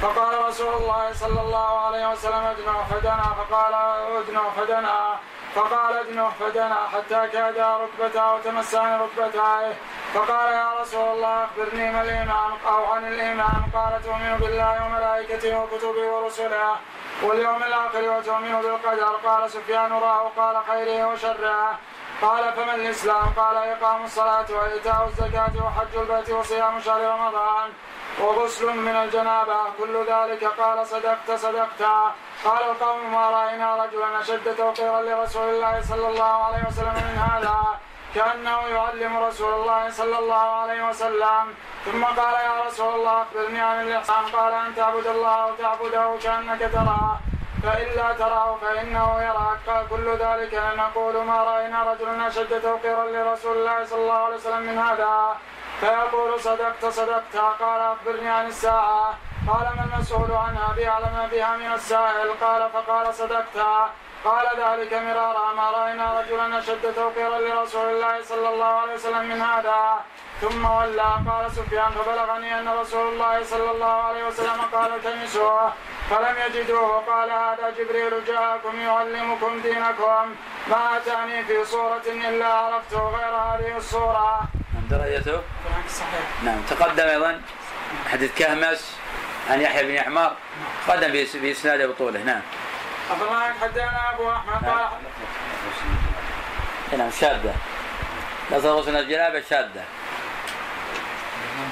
[0.02, 3.28] فقال رسول الله صلى الله عليه وسلم ادنوا فدنا.
[3.40, 3.74] فقال
[4.22, 5.20] ادنوا فدنا.
[5.56, 9.74] فقال ادنوا فدنا حتى كاد ركبته وتمسان ركبتاه
[10.14, 13.62] فقال يا رسول الله أخبرني ما الإيمان أو عن الإيمان.
[13.74, 16.76] قال تؤمن بالله وملائكته وكتبه ورسله
[17.24, 19.14] واليوم الآخر وتؤمن بالقدر.
[19.26, 21.78] قال سفيان راه قال خيره وشره.
[22.22, 27.70] قال فما الإسلام؟ قال إقام الصلاة وإيتاء الزكاة وحج البيت وصيام شهر رمضان
[28.22, 29.60] وغسل من الجنابة.
[29.80, 31.82] كل ذلك قال صدقت صدقت.
[32.46, 37.58] قال القوم ما رأينا رجلا أشد توقيرا لرسول الله صلى الله عليه وسلم من هذا
[38.16, 41.44] كأنه يعلم رسول الله صلى الله عليه وسلم.
[41.86, 44.26] ثم قال يا رسول الله أخبرني عن الإحسان.
[44.34, 47.20] قال أن تعبد الله وتعبده كأنك تراه
[47.64, 49.60] فإن لا تراه فإنه يراك.
[49.68, 54.62] قال كل ذلك نقول ما رأينا رجلا أشد توقيرا لرسول الله صلى الله عليه وسلم
[54.62, 55.36] من هذا.
[55.80, 57.36] فيقول صدقت صدقت.
[57.60, 59.18] قال أخبرني عن الساعة.
[59.48, 62.30] قال ما المسؤول عنها بأعلم بها من السائل.
[62.42, 63.58] قال فقال صدقت.
[64.26, 65.54] قال ذلك مرارا.
[65.54, 70.00] ما رأينا رجلا أشد توقيرا لرسول الله صلى الله عليه وسلم من هذا.
[70.42, 75.74] ثم ولى قال سفيان فبلغني أن رسول الله صلى الله عليه وسلم قال التمسوه
[76.10, 77.04] فلم يجدوه.
[77.08, 80.36] قال هذا جبريل جاءكم يعلمكم دينكم.
[80.68, 84.42] ما أتاني في صورة إلا عرفته غير هذه الصورة.
[84.90, 86.44] درجته بالعكس صحيح.
[86.44, 87.42] نعم تقدم أيضا.
[88.12, 88.98] حديث كهمس
[89.50, 90.36] عن يحيى بن عمار
[90.88, 92.24] قدم بإسناده بطوله.
[92.24, 92.42] نعم.
[93.12, 94.86] أفما حدثنا أبو أحمد قال
[96.98, 97.56] نعم شاذة
[98.52, 99.84] لا تغسل الجنابة شاذة
[101.58, 101.70] نعم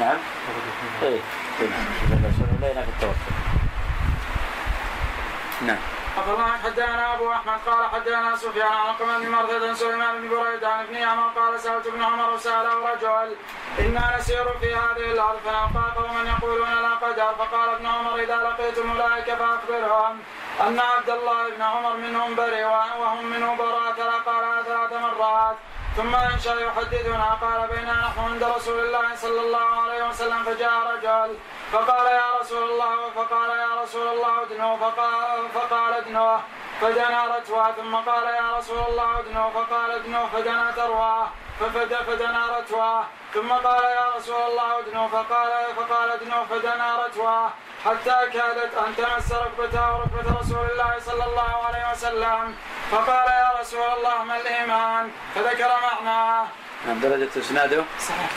[0.00, 0.16] نعم.
[2.62, 3.14] لينا في التوكل.
[5.62, 5.78] نعم.
[6.16, 10.68] أخبرنا حدثنا أبو أحمد قال حدثنا سفيان عن قمر بن مرثد عن سليمان بن بريدة
[10.68, 13.36] عن ابن عمر قال سألت ابن عمر وسأله رجل
[13.78, 18.90] إنا نسير في هذه الأرض فنلقى قوما يقولون لا قدر فقال ابن عمر إذا لقيتم
[18.90, 20.18] أولئك فأخبرهم
[20.60, 22.66] أن عبد الله بن عمر منهم بريء
[23.00, 25.56] وهم منه براء قال ثلاث مرات.
[25.96, 31.36] ثم انشا يحدثنا قال بينا نحن عند رسول الله صلى الله عليه وسلم فجاء رجل
[31.72, 36.40] فقال يا رسول الله فقال يا رسول الله ادنوا فقال, فقال ادنوه
[36.80, 41.26] فدنا رتوى ثم قال يا رسول الله ادنوا فقال ادنوا فدنا تروى
[41.60, 47.50] ففد فدنا رتوى ثم قال يا رسول الله ادنوا فقال فقال ادنوا فدنا رتوى
[47.86, 52.54] حتى كادت أن تمس ركبته ركبه رسول الله صلى الله عليه وسلم.
[52.90, 56.46] فقال يا رسول الله ما الإيمان؟ فذكر معناه.
[56.86, 58.30] نعم درجة إسناده؟ صحيح.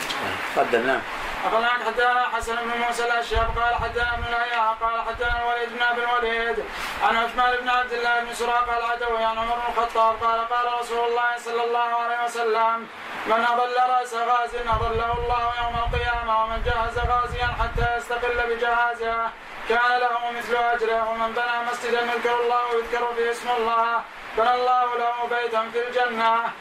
[0.55, 1.01] تقدم نعم.
[1.45, 6.03] أخبرنا حدثنا حسن بن موسى الأشياء قال حدثنا ابن الأياع قال حدثنا الوليد بن أبي
[6.03, 6.65] الوليد
[7.03, 11.07] عن عثمان بن عبد الله بن سراقة العدوي عن عمر بن الخطاب قال قال رسول
[11.09, 12.87] الله صلى الله عليه وسلم
[13.27, 19.29] من أضل رأس غاز أضله الله يوم القيامة ومن جهز غازيا حتى يستقل بجهازه
[19.69, 24.01] كان له مثل أجره ومن بنى مسجدا يذكر الله ويذكر فيه اسم الله
[24.37, 26.51] بنى الله له بيتا في الجنة نعم،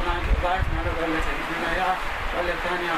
[0.00, 0.64] هناك ضعيف
[2.48, 2.94] الثانية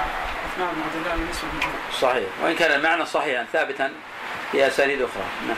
[0.61, 1.73] عمر.
[2.01, 2.29] صحيح.
[2.43, 3.93] وإن كان المعنى صحيحا ثابتا
[4.53, 5.25] في أسانيد أخرى.
[5.49, 5.57] نعم.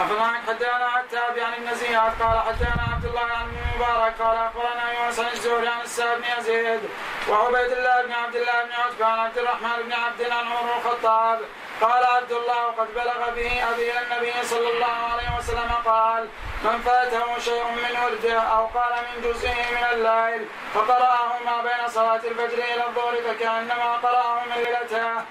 [0.00, 4.14] أفضل حدثنا عتاب عن ابن زياد قال حدثنا عبد الله عن ابن مبارك.
[4.20, 6.80] قال أخبرنا يونس عن الزهري عن السائب بن يزيد
[7.28, 10.68] وعبيد الله بن عبد الله بن عتبة عن عبد الرحمن بن عبد عن عمر بن
[10.78, 11.40] الخطاب.
[11.80, 16.28] قال عبد الله وقد بلغ به أبي النبي صلى الله عليه وسلم قال
[16.64, 22.22] من فاته شيء من ورده أو قال من جزئه من الليل فقرأه ما بين صلاة
[22.30, 25.24] الفجر إلى الظهر فكأنما قرأه من ليلته.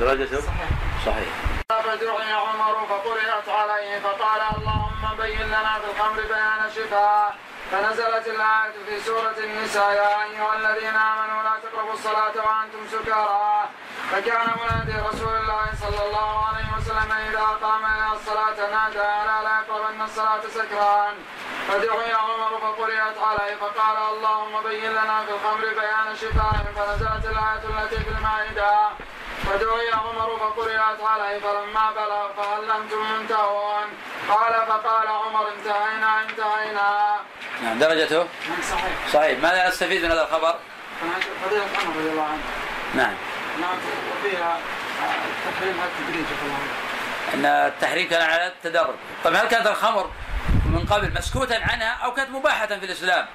[0.00, 0.40] درجته
[1.06, 1.28] صحيح.
[1.68, 7.34] فدعي عمر فقرئت عليه فقال اللهم بين لنا في الخمر بيان شفاء
[7.70, 13.68] فنزلت الآية في سورة النساء يا أيها الذين آمنوا لا تقربوا الصلاة وأنتم سكارى.
[14.12, 16.47] فكان منادي رسول الله صلى الله عليه
[16.98, 21.14] وسلم إذا قام إلى الصلاة نادى ألا لا يقربن الصلاة سكران.
[21.68, 27.96] فدعي عمر فقرئت عليه فقال اللهم بين لنا في الخمر بيان شفاء فنزلت الآية التي
[28.04, 28.88] في المائدة
[29.46, 33.86] فدعي عمر فقرئت عليه فلما بلغ فهل أنتم منتهون؟
[34.28, 37.16] قال فقال عمر انتهينا انتهينا.
[37.62, 39.12] نعم درجته؟ نعم صحيح.
[39.12, 39.38] صحيح.
[39.42, 40.54] ماذا نستفيد من هذا الخبر؟
[41.44, 42.42] فضيلة عمر رضي الله عنه.
[42.94, 43.14] نعم.
[43.60, 43.78] نعم
[44.12, 44.58] وفيها
[45.44, 46.87] تحريم على التدريج في الله
[47.34, 48.94] أن التحريم كان على التدرج.
[49.24, 50.10] طيب هل كانت الخمر
[50.64, 53.26] من قبل مسكوتا عنها أو كانت مباحة في الإسلام؟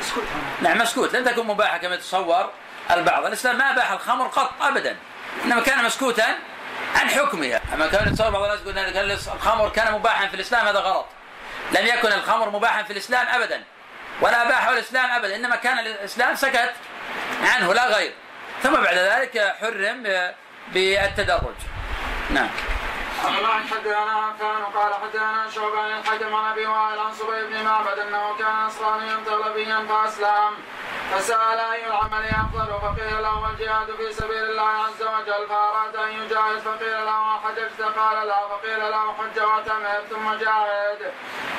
[0.00, 1.16] اسكت هنا نعم مسكوت.
[1.16, 2.50] لم تكن مباحة كما يتصور
[2.90, 3.26] البعض.
[3.26, 4.96] الإسلام ما أباح الخمر قط أبدا
[5.44, 6.26] إنما كان مسكوتا
[6.96, 7.60] عن حكمها.
[7.74, 8.60] أما كان يتصور بعض الناس
[8.96, 11.06] يقول الخمر كان مباحا في الإسلام هذا غلط.
[11.72, 13.62] لم يكن الخمر مباحا في الإسلام أبدا
[14.20, 16.72] ولا أباحه الإسلام أبدا إنما كان الإسلام سكت
[17.42, 18.12] عنه لا غير.
[18.62, 20.32] ثم بعد ذلك حرم
[20.72, 21.54] بالتدرج.
[22.30, 22.48] نعم.
[23.28, 27.98] الله حدثنا عفان قال حدثنا شعبة عن الحكم عن أبي وائل عن صبي بن معبد
[27.98, 30.52] أنه كان نصرانيا طلبيا فاسلم
[31.12, 36.58] فسأل أي العمل أفضل فقيل له الجهاد في سبيل الله عز وجل فأراد أن يجاهد
[36.58, 38.40] فقيل له حججت قال لا.
[38.48, 41.12] فقيل له حج واعتمر ثم جاهد.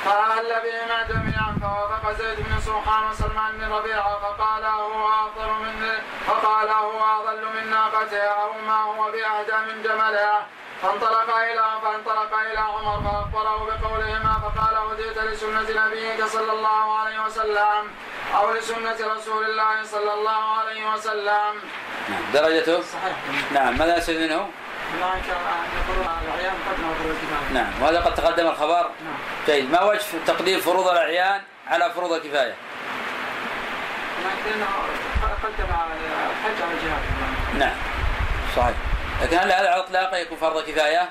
[0.04, 5.92] فأهل بهما جميعا فوافق زيد بن سوحان وسلمان بن ربيعة فقال هو أفضل من
[6.26, 10.46] فقال هو أضل من ناقته أو ما هو باهدى من جملها
[10.82, 17.90] فانطلق إلى فانطلق إلى عمر فأخبره بقولهما فقال هديت لسنة نبيك صلى الله عليه وسلم
[18.34, 21.52] أو لسنة رسول الله صلى الله عليه وسلم.
[22.08, 23.16] نعم درجته صحيح.
[23.52, 24.48] نعم ماذا نستفيد منه؟
[27.52, 29.14] نعم وهذا قد تقدم الخبر نعم.
[29.46, 32.54] جيد ما وجه تقديم فروض الأعيان على فروض الكفاية
[34.18, 34.66] لكنه
[35.22, 37.02] قدم الحج على الجهاد.
[37.58, 37.76] نعم
[38.56, 38.76] صحيح
[39.22, 41.08] لكن هل هذا على اطلاقه يكون فرض كفاية؟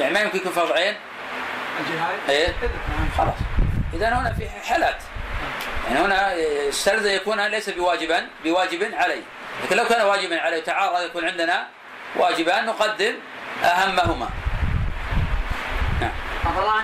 [0.00, 0.94] يعني ما يمكن يكون فرض عين؟
[2.28, 2.54] إيه.
[3.18, 3.34] خلاص
[3.94, 4.96] اذا هنا في حالات
[5.88, 6.34] يعني هنا
[6.68, 9.22] يستلزم يكون ليس بواجبا بواجب عليه
[9.64, 11.66] لكن لو كان واجبا عليه تعارض يكون عندنا
[12.16, 13.14] واجبان نقدم
[13.64, 14.28] أهمهما
[16.00, 16.12] نعم.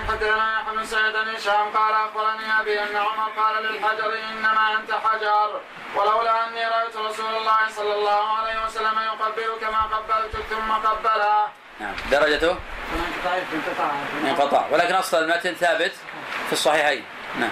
[0.07, 4.91] حدثنا يحيى بن سعيد بن هشام؟ قال أخبرني أبي أن عمر قال للحجر إنما أنت
[4.91, 5.61] حجر
[5.95, 11.47] ولولا أني رأيت رسول الله صلى الله عليه وسلم يقبلك ما قبلتك ثم قبله.
[11.79, 11.93] نعم.
[12.11, 12.57] درجته؟
[12.93, 13.91] انقطاع
[14.23, 15.93] انقطاع ولكن أصل المتن ثابت
[16.47, 17.05] في الصحيحين.
[17.39, 17.49] نعم.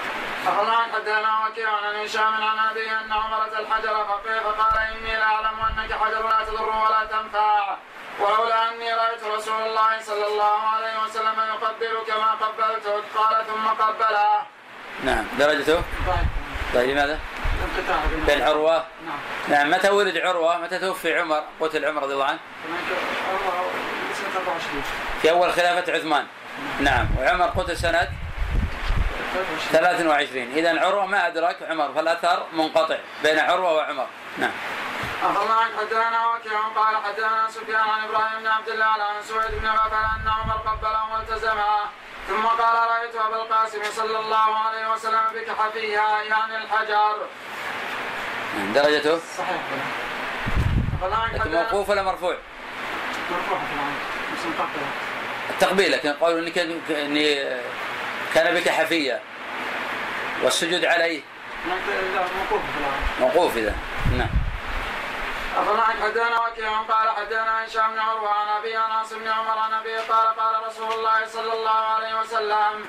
[0.48, 5.60] أخبرنا حدثنا وكيع عن هشام عن أبي أن عمر أتى الحجر فقيل فقال إني لأعلم
[5.70, 7.78] أنك حجر لا تضر ولا تنفع.
[8.20, 14.42] ولولا أني رأيت رسول الله صلى الله عليه وسلم يقبلك ما قبلتك قال ثم قبله.
[15.04, 15.26] نعم.
[15.40, 15.82] درجته؟
[16.74, 17.20] طيب لماذا؟
[18.28, 19.20] بين عروه نعم.
[19.48, 19.72] نعم.
[19.72, 22.84] متى ولد عروة؟ متى توفي عمر؟ قتل عمر رضي الله عنه؟ هناك
[23.30, 23.66] عمر
[24.14, 24.84] سنة 24
[25.22, 26.26] في أول خلافة عثمان.
[26.80, 27.08] نعم.
[27.20, 28.08] وعمر قتل سنة
[29.72, 34.08] 23 إذا عروة ما أدرك عمر فالأثر منقطع بين عروة وعمر.
[34.38, 34.52] نعم.
[35.24, 39.52] عفى الله عنك حدثنا وكيع قال حدثنا سفيان عن إبراهيم بن عبد الله عن سويد
[39.62, 41.90] بن غفل ان عمر قبله والتزمها
[42.28, 47.18] ثم قال رأيت أبا القاسم صلى الله عليه وسلم بكحفيها يعني الحجر.
[48.58, 49.62] نعم، درجته؟ صحيح.
[51.34, 52.38] لكن موقوف ولا مرفوع؟
[54.46, 54.88] مقبلة
[55.50, 56.40] التقبيل لكن قالوا
[56.90, 57.36] إني
[58.34, 59.22] كان بك حفيه
[60.44, 61.22] والسجود عليه.
[63.20, 63.76] موقوف اذا
[64.18, 64.30] نعم.
[65.58, 69.98] عنك حدثنا وكيع قال حدثنا هشام بن عروة عن أبي أنس بن عمر عن أبي
[69.98, 72.86] قال قال رسول الله صلى الله عليه وسلم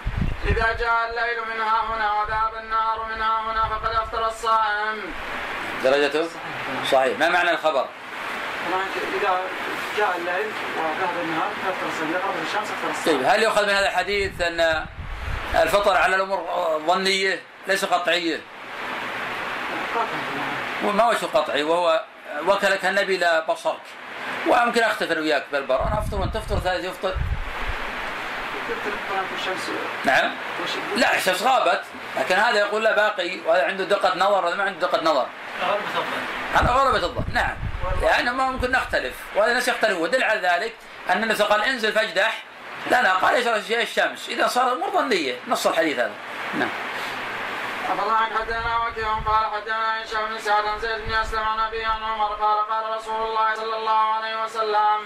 [0.46, 5.14] إذا جاء الليل من ها هنا وذهب النهار من ها هنا فقد أفطر الصائم.
[5.84, 6.28] درجته
[6.90, 7.18] صحيح.
[7.18, 7.86] ما معنى الخبر؟
[9.20, 9.40] إذا
[9.98, 13.86] جاء الليل وذهب النهار فأفطر إذا غربت الشمس أفطر طيب الصيام هل يؤخذ من هذا
[13.88, 14.86] الحديث أن
[15.62, 16.38] الفطر على الأمور
[16.86, 18.40] ظنية ليس قطعية؟
[20.84, 22.04] وما وجه قطعي وهو
[22.46, 23.80] وكلك النبي لا بصرك.
[24.46, 25.82] ويمكن أختفر وياك بالبر.
[25.82, 27.14] أنا أفطر وأنت تفطر ثالث يفطر.
[30.04, 30.30] نعم.
[30.96, 31.82] لا الشمس غابت
[32.16, 35.26] لكن هذا يقول لا باقي وهذا عنده دقة نظر وهذا ما عنده دقة نظر.
[36.54, 37.24] هذا غلبة الظن.
[37.32, 37.56] نعم.
[38.02, 40.74] لأنه ما ممكن نختلف وهذا الناس يختلفون ودل على ذلك
[41.10, 42.42] أن النبي قال انزل فاجدح.
[42.90, 45.34] لا لا قال شيء الشمس؟ إذا صار الأمور ظنية.
[45.48, 46.10] نص الحديث هذا.
[46.54, 46.68] نعم.
[47.88, 51.58] عفى الله عنك حدثنا وكيع قال حدثنا هشام بن سعد عن زيد بن أسلم عن
[51.60, 54.98] أبي عن عمر قال قال رسول الله صلى الله عليه وسلم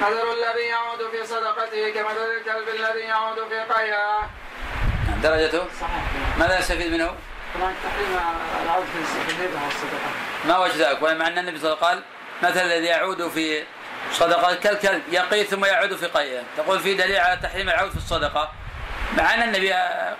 [0.00, 4.30] مثل الذي يعود في صدقته كمثل الكلب الذي يعود في قيئه
[5.08, 6.02] نعم درجته؟ صحيح.
[6.38, 7.14] ماذا نستفيد منه؟
[7.54, 8.20] طبعا تحريم
[8.64, 8.98] العود في
[9.42, 10.10] والصدقة
[10.44, 12.04] ما وجه ذلك ومع أن النبي صلى الله عليه وسلم
[12.42, 13.64] قال مثل الذي يعود في
[14.12, 18.52] صدقة كالكلب يقي ثم يعود في قيئه تقول في دليل على تحريم العود في الصدقة.
[19.16, 19.72] مع أن النبي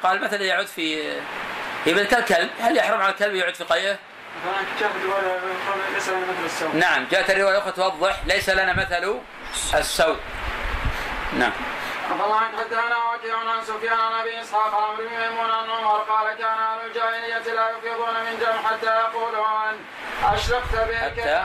[0.03, 1.13] قال مثل الذي يعود في
[1.87, 3.65] هبة كالكلب هل يحرم على الكلب يعود في
[6.47, 6.75] السوء.
[6.75, 9.21] نعم جاءت الرواية الأخرى توضح ليس لنا مثل
[9.75, 10.17] السوء.
[11.33, 11.53] نعم.
[12.11, 15.71] عفى الله عنك حدثنا وكيع عن سفيان عن أبي إسحاق عن عمرو بن ميمون عن
[15.71, 19.85] عمر قال كان أهل الجاهلية لا يفيضون من دم حتى يقولون
[20.25, 21.45] أشرقت به حتى؟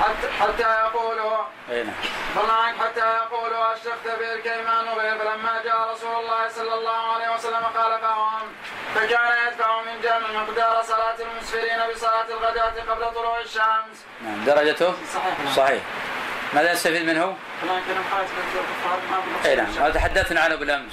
[0.00, 1.44] حتى حتى يقولوا.
[1.70, 1.94] أي نعم.
[2.34, 7.64] فالله عنك حتى يقولوا أشرقت به الكيمان فلما جاء رسول الله صلى الله عليه وسلم
[7.76, 8.48] قال فهم.
[8.96, 13.98] فكان يدفع من جمع مقدار صلاة المسفرين بصلاة الغداة قبل طلوع الشمس.
[14.24, 15.54] نعم درجته صحيح نعم.
[15.54, 15.82] صحيح
[16.54, 17.36] ماذا نستفيد منه؟
[19.44, 20.92] اي نعم تحدثنا عنه بالأمس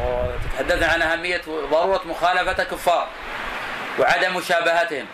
[0.00, 3.08] وتحدثنا عن أهمية وضروره مخالفة الكفار
[3.98, 5.06] وعدم مشابهتهم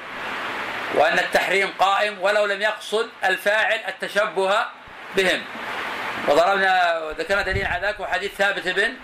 [0.95, 4.65] وأن التحريم قائم ولو لم يقصد الفاعل التشبه
[5.17, 5.43] بهم
[6.29, 8.95] وضربنا وذكرنا دليل على ذلك وحديث ثابت بن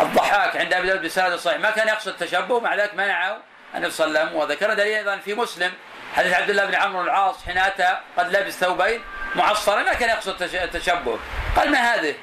[0.00, 3.38] الضحاك عند أبي داود بسند الصحيح ما كان يقصد التشبه مع ذلك منعه
[3.74, 4.40] النبي صلى الله عليه وسلم.
[4.40, 5.72] وذكرنا دليل أيضا في مسلم
[6.16, 9.00] حديث عبد الله بن عمرو العاص حين أتى قد لبس ثوبين
[9.34, 11.18] معصرا ما كان يقصد التش- التشبه.
[11.56, 12.14] قال ما هذه؟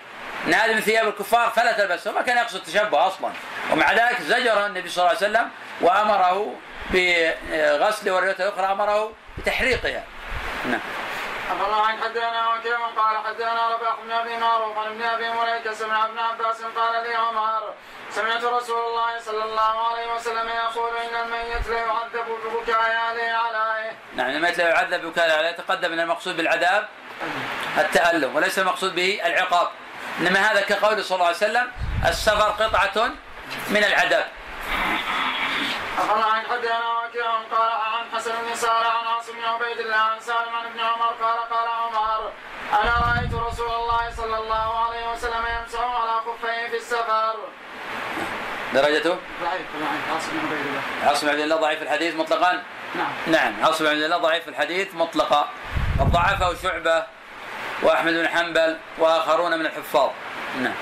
[0.47, 3.31] إن هذه من ثياب الكفار فلا تلبسه ما كان يقصد التشبه أصلا.
[3.71, 5.49] ومع ذلك زجر النبي صلى الله عليه وسلم
[5.81, 6.55] وأمره
[6.91, 10.03] بغسل والروايه الأخرى أمره بتحريقها.
[10.65, 10.79] نعم.
[11.51, 16.05] الله عنك حدثنا وكيع قال حدثنا رباح بن أبي معروف عن ابن أبي مليكة سمع
[16.05, 17.73] ابن عباس قال لي عمر
[18.09, 23.91] سمعت رسول الله صلى الله عليه وسلم يقول إن الميت لا يعذب ببكاء اهله عليه.
[24.15, 26.87] نعم الميت لا يعذب بوكاله عليه تقدم ان المقصود بالعذاب
[27.77, 29.67] التألم وليس المقصود به العقاب
[30.19, 31.71] إنما هذا كقول صلى الله عليه وسلم
[32.05, 33.09] السفر قطعة
[33.69, 34.27] من العذاب
[36.13, 37.80] الله عنك حدثنا وكيع قال عن
[38.21, 41.67] حسن بن سارة عن عاصم بن عبيد الله عن سالم عن ابن عمر قال قال
[41.67, 42.31] عمر
[42.73, 47.35] أنا رأيت رسول الله صلى الله عليه وسلم يمسح على خفيه في السفر.
[48.73, 50.81] درجته؟ ضعيف طبعا عاصم بن عبيد الله.
[51.03, 52.63] عاصم بن عبد الله ضعيف الحديث مطلقا؟
[52.95, 53.11] نعم.
[53.27, 53.65] نعم.
[53.65, 55.49] عاصم بن عبد الله ضعيف الحديث مطلقا.
[55.99, 57.05] قد ضعفه شعبة
[57.83, 60.09] وأحمد بن حنبل وآخرون من الحفاظ.
[60.59, 60.75] نعم.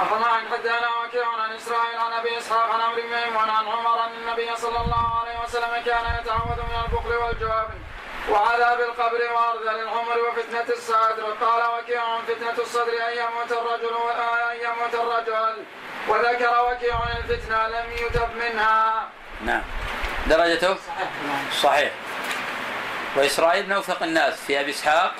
[0.00, 4.10] عنك حدثنا وكيع عن إسرائيل عن أبي إسحاق عن عمرو بن ميمون عن عمر أن
[4.22, 7.78] النبي صلى الله عليه وسلم كان يتعوذ من البخل والجبن
[8.30, 11.36] وعذاب القبر وارذل العمر وفتنة الصدر.
[11.40, 13.94] قال وكيع فتنة الصدر أن يموت الرجل
[14.50, 15.64] أن يموت الرجل.
[16.08, 19.08] وذكر وكيع الفتنة لم يتب منها.
[19.44, 19.62] نعم.
[20.26, 20.76] درجته؟
[21.62, 21.92] صحيح.
[23.16, 25.14] وإسرائيل من أوثق الناس في أبي إسحاق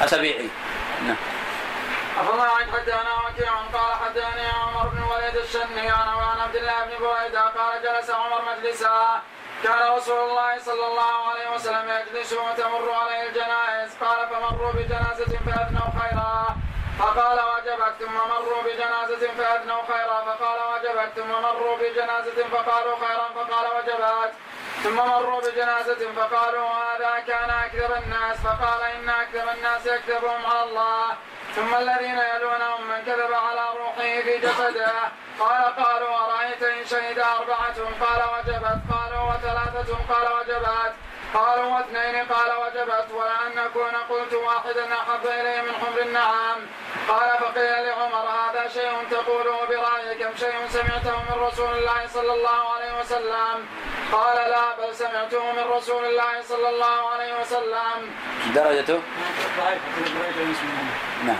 [0.00, 0.48] أسبيعي
[1.06, 1.16] نعم.
[2.20, 7.40] الله عنك حدثنا وكيع قال حدثني عمر بن وليد الشنيان وعن عبد الله بن بريدة
[7.40, 9.22] قال جلس عمر مجلسا.
[9.62, 13.96] كان رسول الله صلى الله عليه وسلم يجلس وتمر عليه الجنائز.
[14.00, 16.56] قال فمروا بجنازة فاثنوا خيرا.
[16.98, 20.18] فقال وجبت ثم مروا بجنازة فأدنوا خيرا.
[20.28, 23.26] فقال وجبت ثم مروا بجنازة فقالوا خيرا.
[23.36, 24.32] فقال وجبت
[24.82, 28.36] ثم مروا بجنازة فقالوا هذا كان أكذب الناس.
[28.36, 31.06] فقال إن أكذب الناس يكذبهم على الله.
[31.56, 34.92] ثم الذين يلونهم من كذب على روحه في جسده.
[35.40, 38.78] قال قالوا أرأيت إن شهد أربعة؟ قال وجبت.
[38.92, 40.92] قالوا وثلاثة؟ قال وجبت.
[41.34, 43.06] قالوا واثنين؟ قال وجبت.
[43.12, 46.66] ولأن نكون قلت واحدا أحب إلي من حمر النعام
[47.08, 52.72] قال فقيل لعمر هذا شيء تقوله برأيك كم شيء سمعته من رسول الله صلى الله
[52.74, 53.66] عليه وسلم؟
[54.12, 58.10] قال لا بل سمعته من رسول الله صلى الله عليه وسلم.
[58.54, 59.00] درجته
[61.24, 61.36] نعم.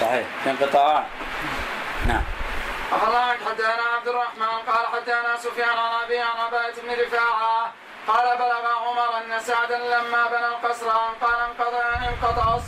[0.00, 0.26] صحيح.
[0.44, 1.04] في انقطاع
[2.06, 2.22] نعم.
[2.92, 4.46] أخبرك حدثنا عبد الرحمن.
[4.72, 7.72] قال حدثنا سفيان عن أبي عن عباية بن رفاعة.
[8.08, 12.58] قال بلغ عمر أن سعدا لما بنى القصر قال انقطع انقطع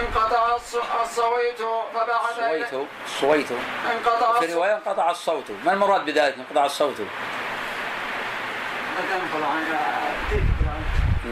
[0.00, 1.58] انقطع الص- الصويت
[1.94, 2.86] فبعث صويته
[3.20, 3.58] صويته
[3.92, 5.44] انقطع في رواية انقطع الصوت.
[5.64, 8.83] ما المراد بذلك انقطع الصوت كان طبعا تلك طبعا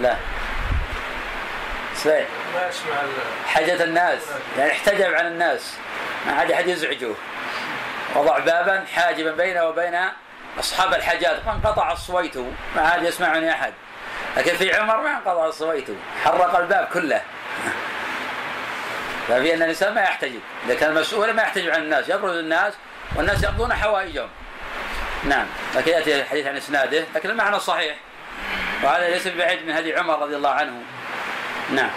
[0.01, 0.17] لا.
[1.97, 2.27] صحيح
[3.47, 4.21] حاجة الناس.
[4.59, 5.77] يعني احتجب عن الناس.
[6.27, 7.15] ما عاد أحد يزعجه.
[8.17, 10.01] وضع بابا حاجبا بينه وبين
[10.61, 11.41] أصحاب الحاجات.
[11.47, 12.37] فانقطع الصويت
[12.77, 13.73] ما عاد يسمعني أحد.
[14.37, 15.89] لكن في عمر ما انقطع الصويت.
[16.25, 17.23] حرق الباب كله.
[19.29, 20.41] ففي أن الإنسان ما يحتجب.
[20.67, 22.09] إذا كان مسؤولا ما يحتجب عن الناس.
[22.09, 22.75] يبرز الناس
[23.17, 24.29] والناس يقضون حوائجهم.
[25.25, 25.47] نعم.
[25.75, 27.97] لكن يأتي الحديث عن إسناده لكن المعنى صحيح.
[28.83, 30.83] وهذا ليس بعيد من هدي عمر رضي الله عنه.
[31.71, 31.91] نعم.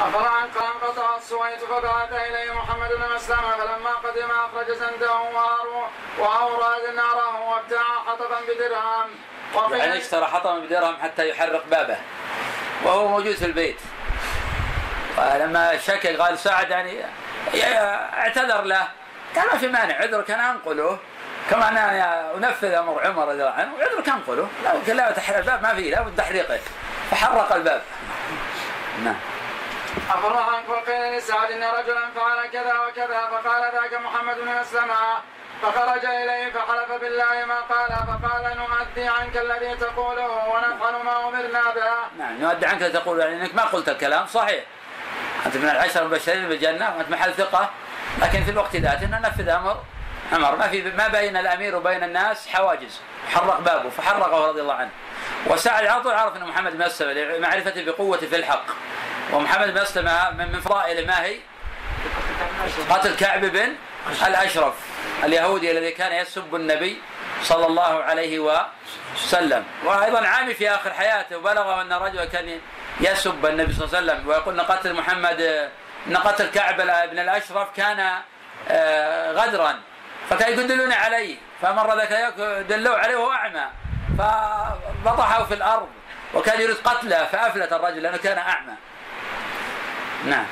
[0.00, 5.12] أفرعا قال انقطع السويت فبعث إليه محمد بن مسلمة فلما قدم أخرج سنده
[6.18, 9.10] وأوراد ناره وابتاع حطبا بدرهم.
[9.78, 11.96] يعني اشترى حطما بدرهم حتى يحرق بابه.
[12.84, 13.80] وهو موجود في البيت.
[15.18, 17.04] ولما شكى قال سعد يعني
[18.14, 18.88] اعتذر له.
[19.36, 20.98] قال ما في مانع عذرك أنا أنقله.
[21.50, 24.08] كما أنا أنفذ أمر عمر رضي الله عنه عذرك
[24.64, 26.58] لا يمكن لا تحرق الباب ما فيه لابد تحريقه.
[27.10, 27.82] فحرق الباب.
[29.04, 29.16] نعم.
[30.10, 34.94] أفرعا وقيل لسعد إن رجلا فعل كذا وكذا فقال ذاك محمد بن مسلمة
[35.62, 42.18] فخرج إليه فحلف بالله ما قال فقال نؤدي عنك الذي تقوله ونفعل ما أمرنا به.
[42.18, 44.64] نعم نودع عنك تقول يعني إنك ما قلت الكلام صحيح.
[45.46, 47.70] أنت من العشر المبشرين بالجنة وأنت محل ثقة.
[48.22, 49.82] لكن في الوقت ذاته ان نفذ أمر
[50.32, 53.00] عمر ما في ما بين الأمير وبين الناس حواجز.
[53.34, 54.90] حرق بابه فحرقه رضي الله عنه.
[55.46, 58.64] وسعد على طول عرف إن محمد بن مسلمه لمعرفته بقوته في الحق.
[59.32, 61.36] ومحمد بن مسلمه من فضائله ما هي؟
[62.90, 63.74] قتل كعب بن
[64.26, 64.74] الأشرف
[65.24, 67.02] اليهودي الذي كان يسب النبي
[67.42, 69.64] صلى الله عليه وسلم.
[69.84, 72.60] وأيضا عامي في آخر حياته وبلغه أن رجلا كان
[73.00, 74.28] يسب النبي صلى الله عليه وسلم.
[74.28, 75.70] ويقول إن قتل محمد
[76.06, 76.76] إن قتل كعب
[77.10, 78.12] بن الأشرف كان
[78.68, 79.80] آه، غدرا.
[80.30, 82.32] فكان يدلون عليه فمر ذاك
[82.68, 83.66] دلوا عليه وهو أعمى
[84.18, 85.88] فبطحه في الأرض
[86.34, 88.72] وكان يريد قتله فأفلت الرجل لأنه كان أعمى.
[90.24, 90.46] نعم.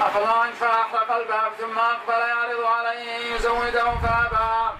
[0.00, 4.76] أفضل فأحرق الباب ثم أقبل يعرض عليه أن يزوده فأبى.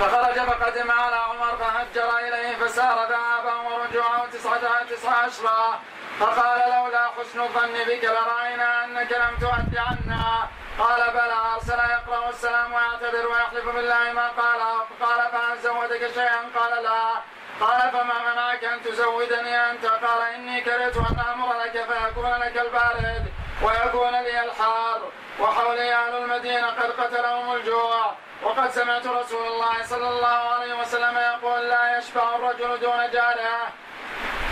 [0.00, 5.80] فخرج فقدم على عمر فهجر إليه فسار ذهابا ورجوعه تسعة تسعة أشرا
[6.20, 10.48] فقال لولا حسن الظن بك لرأينا أنك لم تؤد عنا.
[10.82, 14.60] قال بلى أرسل يقرأ السلام ويعتذر ويحلف بالله ما قال.
[15.00, 17.12] قال فهل زودك شيئا؟ قال لا.
[17.60, 23.24] قال فما منعك أن تزودني أنت؟ قال إني كرهت أن أمر لك فيكون لك البارد
[23.62, 25.00] ويكون لي الحار
[25.40, 28.14] وحولي أهل المدينة قد قتلهم الجوع.
[28.42, 33.72] وقد سمعت رسول الله صلى الله عليه وسلم يقول لا يشبع الرجل دون جاره.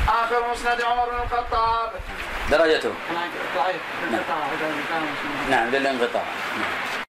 [0.08, 1.90] آخر مسند عمر بن الخطاب.
[2.50, 2.92] درجته.
[3.56, 3.80] ضعيف
[5.50, 5.70] نعم.
[5.70, 6.22] للانقطاع
[6.56, 6.89] نعم.